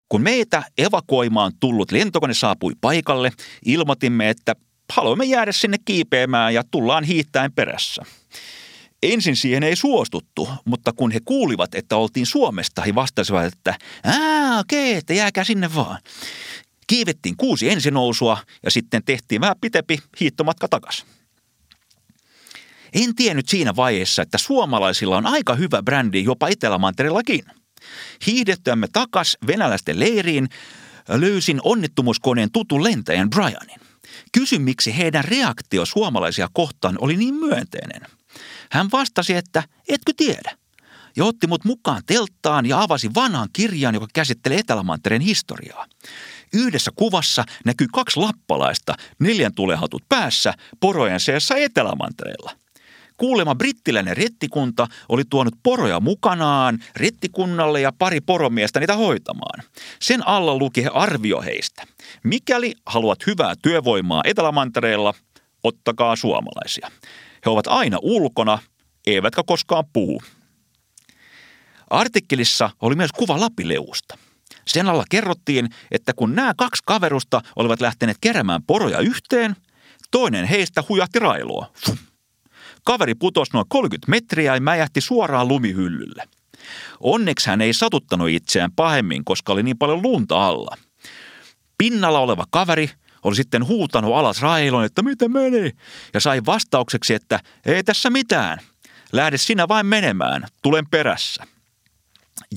Kun 0.09 0.21
meitä 0.21 0.63
evakuoimaan 0.77 1.51
tullut 1.59 1.91
lentokone 1.91 2.33
saapui 2.33 2.73
paikalle, 2.81 3.31
ilmoitimme, 3.65 4.29
että 4.29 4.55
haluamme 4.91 5.25
jäädä 5.25 5.51
sinne 5.51 5.77
kiipeämään 5.85 6.53
ja 6.53 6.63
tullaan 6.71 7.03
hiittäen 7.03 7.51
perässä. 7.53 8.03
Ensin 9.03 9.35
siihen 9.35 9.63
ei 9.63 9.75
suostuttu, 9.75 10.49
mutta 10.65 10.93
kun 10.93 11.11
he 11.11 11.19
kuulivat, 11.25 11.75
että 11.75 11.95
oltiin 11.95 12.25
Suomesta, 12.25 12.81
he 12.81 12.95
vastasivat, 12.95 13.45
että 13.45 13.75
aa 14.03 14.59
okei, 14.59 14.91
okay, 14.91 14.97
että 14.97 15.13
jääkää 15.13 15.43
sinne 15.43 15.75
vaan. 15.75 15.99
Kiivettiin 16.87 17.37
kuusi 17.37 17.69
ensinousua 17.69 18.37
ja 18.63 18.71
sitten 18.71 19.03
tehtiin 19.05 19.41
vähän 19.41 19.55
pitempi 19.61 19.99
hiittomatka 20.19 20.67
takaisin. 20.67 21.05
En 22.93 23.15
tiennyt 23.15 23.49
siinä 23.49 23.75
vaiheessa, 23.75 24.21
että 24.21 24.37
suomalaisilla 24.37 25.17
on 25.17 25.25
aika 25.25 25.55
hyvä 25.55 25.83
brändi 25.83 26.23
jopa 26.23 26.47
Etelämantereellakin. 26.47 27.45
Hiihdettyämme 28.25 28.87
takas 28.93 29.37
venäläisten 29.47 29.99
leiriin 29.99 30.49
löysin 31.09 31.59
onnettomuuskoneen 31.63 32.51
tutun 32.51 32.83
lentäjän 32.83 33.29
Brianin. 33.29 33.79
Kysyn, 34.31 34.61
miksi 34.61 34.97
heidän 34.97 35.23
reaktio 35.23 35.85
suomalaisia 35.85 36.47
kohtaan 36.53 36.95
oli 36.99 37.17
niin 37.17 37.35
myönteinen. 37.35 38.01
Hän 38.71 38.89
vastasi, 38.91 39.33
että 39.33 39.63
etkö 39.87 40.13
tiedä. 40.17 40.57
Ja 41.15 41.25
otti 41.25 41.47
mut 41.47 41.65
mukaan 41.65 42.01
telttaan 42.05 42.65
ja 42.65 42.81
avasi 42.81 43.09
vanhan 43.15 43.49
kirjan, 43.53 43.93
joka 43.93 44.07
käsittelee 44.13 44.57
Etelämantereen 44.57 45.21
historiaa. 45.21 45.85
Yhdessä 46.55 46.91
kuvassa 46.95 47.43
näkyy 47.65 47.87
kaksi 47.93 48.19
lappalaista, 48.19 48.93
neljän 49.19 49.53
tulehatut 49.55 50.03
päässä, 50.09 50.53
porojen 50.79 51.19
seassa 51.19 51.55
Etelämantereella. 51.55 52.51
Kuulema 53.17 53.55
brittiläinen 53.55 54.17
rettikunta 54.17 54.87
oli 55.09 55.23
tuonut 55.29 55.53
poroja 55.63 55.99
mukanaan 55.99 56.79
rettikunnalle 56.95 57.81
ja 57.81 57.91
pari 57.97 58.21
poromiestä 58.21 58.79
niitä 58.79 58.95
hoitamaan. 58.95 59.63
Sen 60.01 60.27
alla 60.27 60.57
luki 60.57 60.83
he 60.83 60.89
arvio 60.93 61.41
heistä. 61.41 61.83
Mikäli 62.23 62.73
haluat 62.85 63.27
hyvää 63.27 63.53
työvoimaa 63.61 64.21
Etelämantereella, 64.25 65.13
ottakaa 65.63 66.15
suomalaisia. 66.15 66.91
He 67.45 67.49
ovat 67.49 67.67
aina 67.67 67.97
ulkona, 68.01 68.59
eivätkä 69.07 69.41
koskaan 69.45 69.83
puhu. 69.93 70.21
Artikkelissa 71.89 72.69
oli 72.81 72.95
myös 72.95 73.11
kuva 73.11 73.39
Lapileusta. 73.39 74.17
Sen 74.67 74.89
alla 74.89 75.03
kerrottiin, 75.09 75.69
että 75.91 76.13
kun 76.13 76.35
nämä 76.35 76.53
kaksi 76.57 76.83
kaverusta 76.85 77.41
olivat 77.55 77.81
lähteneet 77.81 78.17
keräämään 78.21 78.63
poroja 78.63 78.99
yhteen, 78.99 79.55
toinen 80.11 80.45
heistä 80.45 80.83
hujahti 80.89 81.19
railoa. 81.19 81.71
Kaveri 82.83 83.15
putosi 83.15 83.51
noin 83.53 83.65
30 83.69 84.11
metriä 84.11 84.55
ja 84.55 84.61
mäjähti 84.61 85.01
suoraan 85.01 85.47
lumihyllylle. 85.47 86.23
Onneksi 86.99 87.49
hän 87.49 87.61
ei 87.61 87.73
satuttanut 87.73 88.29
itseään 88.29 88.71
pahemmin, 88.75 89.25
koska 89.25 89.53
oli 89.53 89.63
niin 89.63 89.77
paljon 89.77 90.01
lunta 90.01 90.47
alla. 90.47 90.77
Pinnalla 91.77 92.19
oleva 92.19 92.45
kaveri 92.49 92.89
oli 93.23 93.35
sitten 93.35 93.67
huutanut 93.67 94.15
alas 94.15 94.41
railon, 94.41 94.85
että 94.85 95.01
miten 95.01 95.31
meni, 95.31 95.71
ja 96.13 96.19
sai 96.19 96.41
vastaukseksi, 96.45 97.13
että 97.13 97.39
ei 97.65 97.83
tässä 97.83 98.09
mitään. 98.09 98.59
Lähde 99.11 99.37
sinä 99.37 99.67
vain 99.67 99.85
menemään, 99.85 100.47
tulen 100.61 100.89
perässä. 100.91 101.43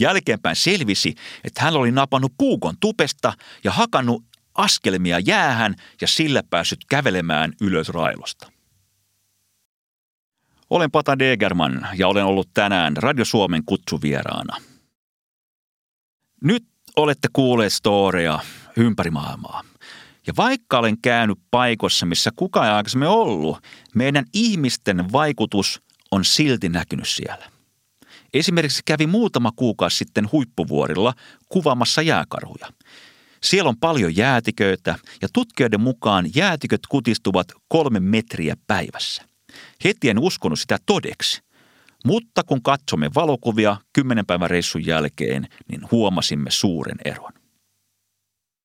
Jälkeenpäin 0.01 0.57
selvisi, 0.57 1.15
että 1.45 1.63
hän 1.63 1.77
oli 1.77 1.91
napannut 1.91 2.33
puukon 2.39 2.75
tupesta 2.81 3.33
ja 3.65 3.73
hakannut 3.73 4.25
askelmia 4.55 5.19
jäähän 5.19 5.75
ja 6.01 6.09
sillä 6.09 6.43
päässyt 6.51 6.79
kävelemään 6.89 7.53
ylös 7.61 7.89
railosta. 7.89 8.53
Olen 10.71 10.91
Pata 10.91 11.19
Degerman 11.19 11.89
ja 11.97 12.09
olen 12.09 12.25
ollut 12.25 12.51
tänään 12.55 12.97
Radio 12.97 13.25
Suomen 13.25 13.65
kutsuvieraana. 13.67 14.57
Nyt 16.45 16.65
olette 16.97 17.29
kuulleet 17.33 17.73
storia 17.73 18.39
ympäri 18.77 19.11
maailmaa. 19.11 19.63
Ja 20.27 20.33
vaikka 20.37 20.79
olen 20.79 21.01
käynyt 21.01 21.39
paikoissa, 21.51 22.07
missä 22.07 22.31
kukaan 22.37 22.67
ei 22.67 22.73
aikaisemmin 22.73 23.09
ollut, 23.09 23.59
meidän 23.95 24.25
ihmisten 24.35 25.13
vaikutus 25.13 25.83
on 26.11 26.25
silti 26.25 26.69
näkynyt 26.69 27.09
siellä. 27.09 27.51
Esimerkiksi 28.35 28.83
kävi 28.85 29.07
muutama 29.07 29.53
kuukausi 29.57 29.97
sitten 29.97 30.29
huippuvuorilla 30.33 31.15
kuvaamassa 31.49 32.03
jääkarhuja. 32.03 32.67
Siellä 33.43 33.69
on 33.69 33.79
paljon 33.81 34.17
jäätiköitä 34.17 34.99
ja 35.23 35.29
tutkijoiden 35.33 35.81
mukaan 35.81 36.27
jäätiköt 36.35 36.81
kutistuvat 36.89 37.47
kolme 37.69 38.01
metriä 38.01 38.55
päivässä. 38.67 39.23
Heti 39.85 40.11
en 40.11 40.19
uskonut 40.19 40.59
sitä 40.61 40.79
todeksi. 40.87 41.43
Mutta 42.05 42.45
kun 42.45 42.63
katsomme 42.63 43.11
valokuvia 43.15 43.77
kymmenen 43.93 44.27
päivän 44.27 44.51
reissun 44.51 44.87
jälkeen, 44.87 45.49
niin 45.71 45.81
huomasimme 45.91 46.51
suuren 46.51 46.99
eron. 47.05 47.33